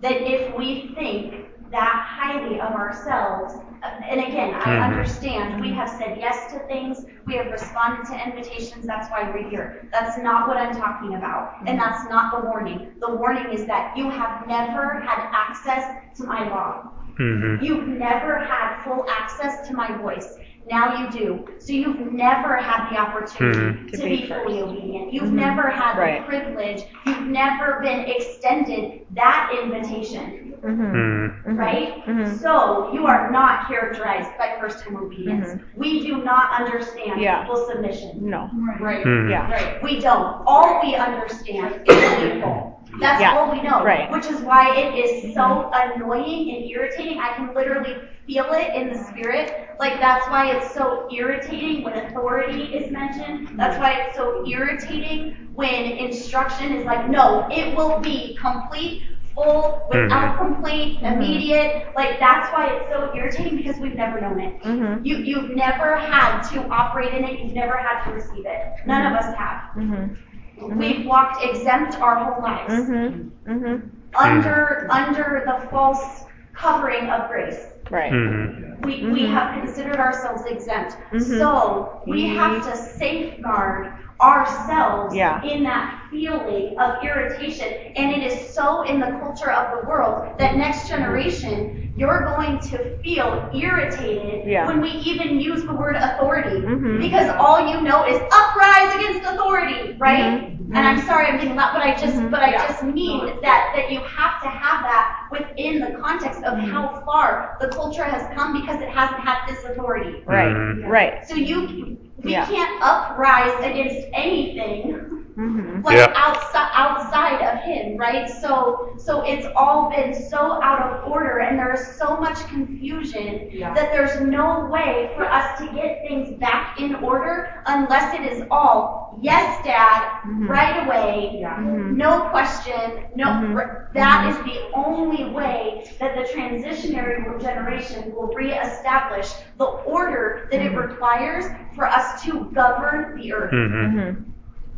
[0.00, 4.82] That if we think that highly of ourselves, and again, I Mhm.
[4.82, 9.48] understand, we have said yes to things, we have responded to invitations, that's why we're
[9.48, 9.88] here.
[9.92, 12.92] That's not what I'm talking about, and that's not the warning.
[13.00, 15.84] The warning is that you have never had access
[16.16, 16.90] to my law.
[17.18, 17.62] Mm-hmm.
[17.64, 20.38] You've never had full access to my voice.
[20.70, 21.44] Now you do.
[21.58, 23.90] So you've never had the opportunity Mhm.
[23.90, 25.12] to, To be, be fully obedient.
[25.12, 25.32] You've Mhm.
[25.32, 26.20] never had Right.
[26.20, 26.82] the privilege.
[27.06, 30.82] You've never been extended that invitation, Mm-hmm.
[30.94, 31.56] Mm-hmm.
[31.56, 32.06] right?
[32.06, 32.38] Mhm.
[32.38, 35.56] So you are not characterized by first time obedience.
[35.76, 37.20] We do not understand Mm-hmm.
[37.20, 37.44] Yeah.
[37.46, 38.10] full submission.
[38.20, 38.48] No.
[38.78, 39.04] Right.
[39.04, 39.50] Yeah.
[39.50, 39.82] Right.
[39.82, 40.42] We don't.
[40.46, 42.78] All we understand is people.
[43.00, 43.36] That's Yeah.
[43.36, 43.82] all we know.
[43.84, 44.10] Right.
[44.10, 47.18] Which is why it is so annoying and irritating.
[47.18, 49.70] I can literally feel it in the spirit.
[49.80, 53.58] Like that's why it's so irritating when authority is mentioned.
[53.58, 59.02] That's why it's so irritating when instruction is like, no, it will be complete,
[59.34, 60.44] full, without mm-hmm.
[60.44, 61.06] complaint, mm-hmm.
[61.06, 61.88] immediate.
[61.96, 64.62] Like that's why it's so irritating because we've never known it.
[64.62, 65.04] Mm-hmm.
[65.04, 67.40] You, you've never had to operate in it.
[67.40, 68.86] You've never had to receive it.
[68.86, 69.70] None of us have.
[69.76, 70.14] Mm-hmm.
[70.62, 70.78] Mm-hmm.
[70.78, 73.50] We've walked exempt our whole lives Mm-hmm.
[73.52, 73.88] Mm-hmm.
[74.16, 77.66] under under the false covering of grace.
[77.90, 78.12] Right.
[78.12, 78.82] Mm-hmm.
[78.82, 80.96] We, we have considered ourselves exempt.
[81.12, 81.38] Mhm.
[81.38, 85.42] So we have to safeguard ourselves Yeah.
[85.42, 87.68] in that feeling of irritation.
[87.96, 92.58] And it is so in the culture of the world that next generation, you're going
[92.70, 94.66] to feel irritated Yeah.
[94.66, 96.60] when we even use the word authority.
[96.60, 97.00] Mhm.
[97.00, 100.51] Because all you know is uprise against authority, right?
[100.72, 100.78] Mhm.
[100.78, 102.30] And I'm sorry I'm getting loud, but I just Mhm.
[102.30, 106.58] but I just mean that that you have to have that within the context of
[106.58, 110.22] how far the culture has come because it hasn't had this authority.
[110.26, 110.48] Right.
[110.48, 110.88] Mhm.
[110.88, 111.28] Right.
[111.28, 112.46] So you we Yeah.
[112.46, 115.80] can't uprise against anything Mm-hmm.
[115.82, 116.12] like Yeah.
[116.14, 118.28] outside outside of him, right?
[118.28, 123.48] So so it's all been so out of order and there is so much confusion
[123.74, 128.44] that there's no way for us to get things back in order unless it is
[128.50, 130.48] all yes, dad, Mhm.
[130.48, 131.96] right away, Mhm.
[131.96, 133.26] no question, no.
[133.26, 133.56] Mhm.
[133.56, 140.60] r- that is the only way that the transitionary generation will reestablish the order that
[140.60, 143.52] it requires for us to govern the earth.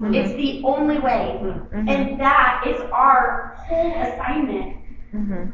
[0.01, 0.05] Mm-hmm.
[0.05, 0.15] Mm-hmm.
[0.15, 1.39] It's the only way.
[1.41, 1.89] Mhm.
[1.89, 4.77] And that is our whole assignment,
[5.15, 5.51] Mm-hmm.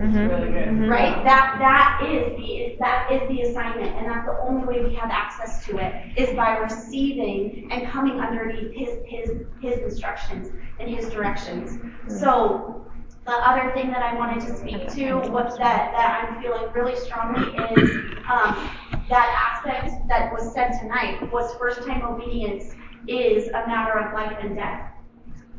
[0.00, 0.88] Mm-hmm.
[0.88, 1.22] right?
[1.24, 5.10] That that is the that is the assignment, and that's the only way we have
[5.10, 10.48] access to it is by receiving and coming underneath his his his instructions
[10.80, 11.78] and his directions.
[12.08, 12.86] So
[13.26, 16.96] the other thing that I wanted to speak to was that that I'm feeling really
[16.96, 17.90] strongly is
[18.28, 18.70] um,
[19.10, 22.74] that aspect that was said tonight was first time obedience
[23.06, 24.92] is a matter of life and death.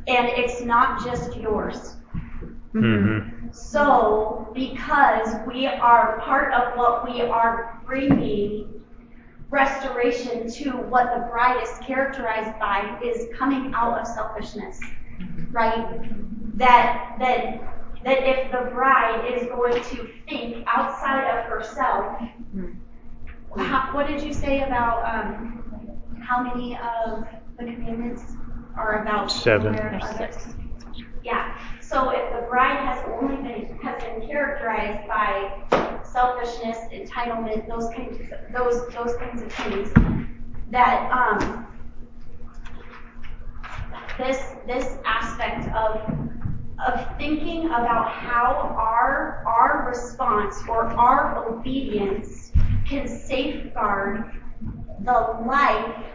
[0.07, 1.95] And it's not just yours.
[2.73, 3.51] Mm-hmm.
[3.51, 8.81] So, because we are part of what we are bringing
[9.49, 14.79] restoration to what the bride is characterized by is coming out of selfishness,
[15.51, 15.99] right?
[16.55, 17.61] That that
[18.05, 22.21] that if the bride is going to think outside of herself,
[23.57, 25.60] how, what did you say about um,
[26.31, 27.25] how many of
[27.59, 28.23] the commandments
[28.77, 29.73] are about Seven.
[29.73, 30.55] where There's others- six.
[31.23, 31.57] yeah.
[31.81, 38.17] So if the bride has only been has been characterized by selfishness, entitlement, those kinds
[38.21, 39.91] of, those those kinds of things,
[40.69, 41.67] that um,
[44.17, 45.99] this this aspect of
[46.87, 52.53] of thinking about how our our response or our obedience
[52.87, 54.31] can safeguard
[55.03, 55.11] the
[55.45, 56.05] life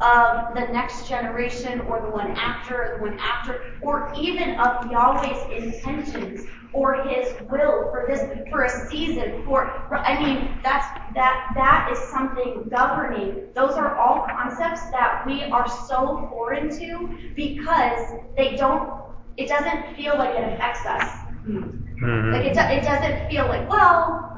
[0.00, 5.64] of the next generation or the one after, the one after, or even of Yahweh's
[5.64, 8.20] intentions or his will for this,
[8.50, 13.46] for a season, for, for I mean, that's, that, that is something governing.
[13.54, 18.90] Those are all concepts that we are so foreign to because they don't,
[19.36, 21.08] it doesn't feel like it affects us.
[21.46, 22.32] Mm-hmm.
[22.32, 24.34] Like it, do- it doesn't feel like, well,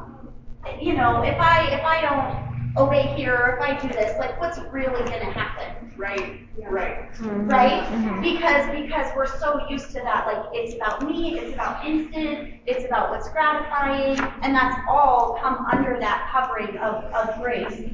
[0.80, 2.45] you know, if I if I don't
[2.76, 5.92] obey here or if I do this, like what's really gonna happen?
[5.96, 7.08] Right, right.
[7.20, 8.20] Right?
[8.20, 12.84] Because because we're so used to that, like it's about me, it's about instant, it's
[12.84, 17.90] about what's gratifying, and that's all come under that covering of, of grace.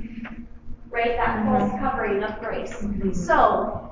[0.91, 1.16] Right?
[1.16, 2.85] That false covering of grace.
[3.12, 3.89] So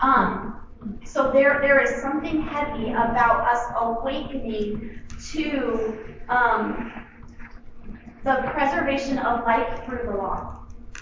[0.00, 0.60] um
[1.04, 5.00] so there there is something heavy about us awakening
[5.32, 5.98] to
[6.28, 7.06] um,
[8.24, 10.56] the preservation of life through the law.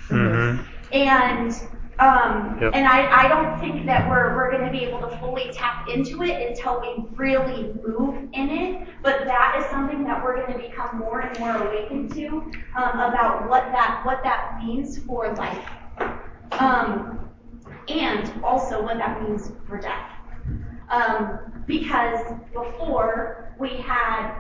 [0.09, 0.63] Mm-hmm.
[0.93, 1.53] And
[1.99, 2.73] Um, Yep.
[2.75, 5.89] and I, I don't think that we're, we're going to be able to fully tap
[5.89, 8.89] into it until we really move in it.
[9.03, 12.27] But that is something that we're going to become more and more awakened to
[12.77, 15.69] um, about what that what that means for life,
[16.59, 17.29] um,
[17.89, 20.11] and also what that means for death.
[20.89, 22.21] Um, because
[22.53, 24.35] before we had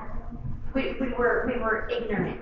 [0.74, 2.40] we, we were we were ignorant.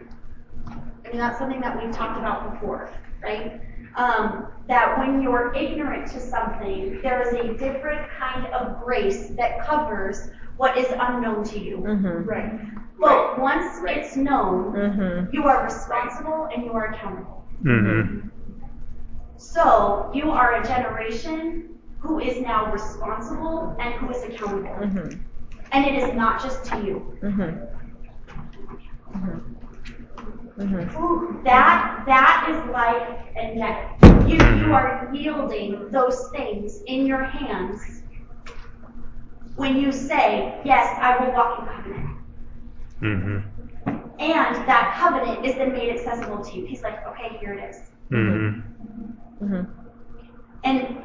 [1.11, 2.88] I mean that's something that we've talked about before,
[3.20, 3.61] right?
[3.96, 9.66] Um, that when you're ignorant to something, there is a different kind of grace that
[9.66, 11.78] covers what is unknown to you.
[11.78, 12.28] Mhm.
[12.28, 12.61] Right.
[13.00, 15.32] But once it's known, Mhm.
[15.32, 17.44] you are responsible and you are accountable.
[17.64, 18.28] Mm-hmm.
[19.36, 24.76] So you are a generation who is now responsible and who is accountable.
[24.80, 25.18] Mhm.
[25.72, 27.02] And it is not just to you.
[30.61, 30.68] Mhm.
[30.68, 30.90] Mhm.
[30.90, 30.94] Mhm.
[30.96, 33.78] Ooh, that that is life and death.
[34.26, 38.02] You you are yielding those things in your hands
[39.56, 42.06] when you say, Yes, I will walk in covenant.
[43.02, 43.38] Mm-hmm.
[44.20, 46.66] And that covenant is then made accessible to you.
[46.66, 47.76] He's like, Okay, here it is.
[48.12, 48.61] Mm-hmm.
[49.42, 49.66] Mhm.
[50.64, 50.96] And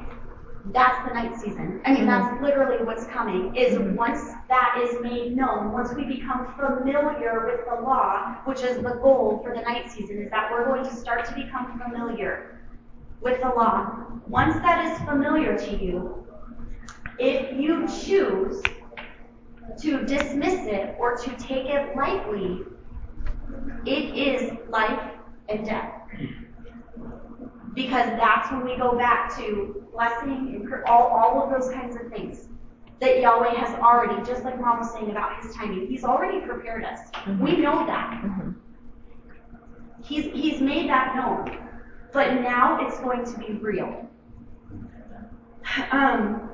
[0.72, 1.82] that's the night season.
[1.86, 2.43] I mean, that's mm-hmm.
[2.43, 3.55] literally what's coming.
[3.55, 3.95] Is mm-hmm.
[3.95, 8.99] once that is made known, once we become familiar with the law, which is the
[9.01, 12.61] goal for the night season, is that we're going to start to become familiar
[13.22, 14.05] with the law.
[14.28, 16.26] Once that is familiar to you,
[17.20, 18.61] if you choose
[19.80, 22.61] to dismiss it or to take it lightly,
[23.86, 25.11] it is life
[25.47, 25.91] and death
[27.76, 32.09] because that's when we go back to blessing and all, all of those kinds of
[32.11, 32.47] things
[33.01, 36.86] that Yahweh has already, just like Mom was saying about his timing, he's already prepared
[36.86, 36.99] us.
[37.39, 38.21] We know that.
[38.23, 38.55] Mhm.
[40.03, 41.57] He's, he's made that known.
[42.13, 44.07] But now it's going to be real.
[45.91, 46.49] Um,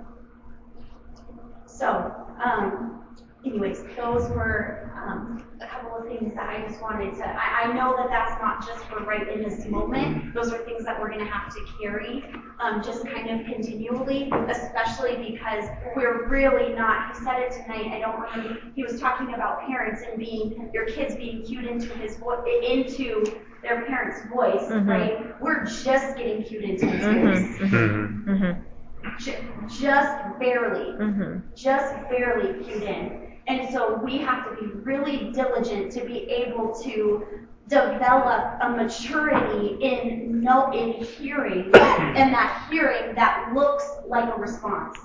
[1.68, 3.01] so, um,
[3.46, 7.26] anyways, those were um, a couple of things that I just wanted to.
[7.28, 10.34] I, I know that that's not just for right in this moment.
[10.34, 12.24] Those are things that we're going to have to carry
[12.60, 17.16] um, just kind of continually, especially because we're really not.
[17.18, 17.92] He said it tonight.
[17.94, 18.60] I don't remember.
[18.76, 23.24] He was talking about parents and being your kids being cued into his vo- into
[23.64, 24.88] their parents' voice, Mhm.
[24.88, 25.42] right?
[25.42, 27.22] We're just getting cued into his Mhm.
[27.22, 28.30] voice, Mm-hmm.
[28.30, 28.64] Mhm.
[29.18, 29.34] Ju-
[29.68, 31.42] just barely Mhm.
[31.56, 33.31] just barely cued in.
[33.52, 37.26] And so we have to be really diligent to be able to
[37.68, 41.76] develop a maturity in know in hearing
[42.16, 44.98] and that hearing that looks like a response.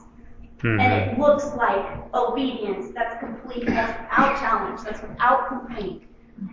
[0.79, 0.93] And Mm-hmm.
[0.93, 1.85] it looks like
[2.15, 6.03] obedience that's complete, that's without challenge, that's without complaint,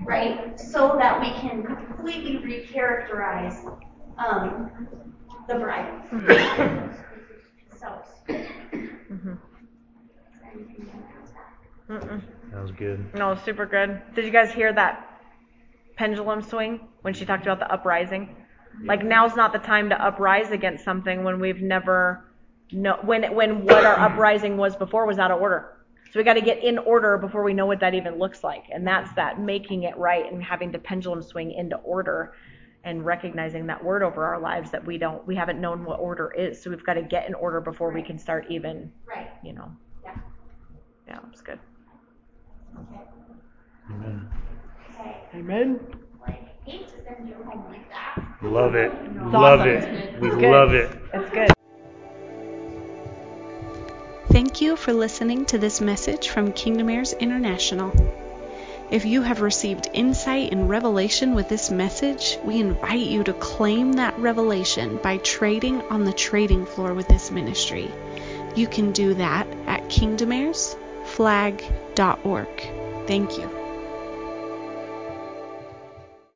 [0.06, 0.60] right?
[0.60, 3.56] So that we can completely recharacterize
[4.18, 4.70] um,
[5.48, 5.90] the bride.
[7.80, 8.02] So.
[9.10, 9.38] Mhm.
[11.90, 12.22] Mm-mm.
[12.52, 13.14] That was good.
[13.14, 14.02] No, super good.
[14.16, 15.10] Did you guys hear that
[15.96, 18.36] pendulum swing when she talked about the uprising?
[18.86, 22.26] Like now's not the time to uprise against something when we've never
[22.72, 25.78] no when when what our uprising was before was out of order.
[26.12, 28.66] So we got to get in order before we know what that even looks like,
[28.72, 32.34] and that's that making it right and having the pendulum swing into order
[32.84, 36.32] and recognizing that word over our lives that we don't we haven't known what order
[36.32, 36.62] is.
[36.62, 39.30] So we've got to get in order before we can start even Right.
[39.44, 39.72] you know.
[40.04, 40.18] Yeah.
[41.08, 41.60] Yeah, it's good.
[43.90, 44.30] Amen.
[45.00, 45.18] Okay.
[45.36, 45.80] Amen.
[46.22, 48.24] Like, hate to send you home like that.
[48.42, 48.92] Love it.
[48.92, 49.70] It's Love awesome.
[49.70, 50.22] it.
[50.22, 50.90] We love it.
[51.14, 51.54] It's good.
[54.30, 57.92] Thank you for listening to this message from Kingdom Heirs International.
[58.90, 63.94] If you have received insight and revelation with this message, we invite you to claim
[63.94, 67.92] that revelation by trading on the trading floor with this ministry.
[68.56, 69.90] You can do that at
[71.14, 73.08] kingdomheirsflag.org.
[73.08, 73.63] Thank you.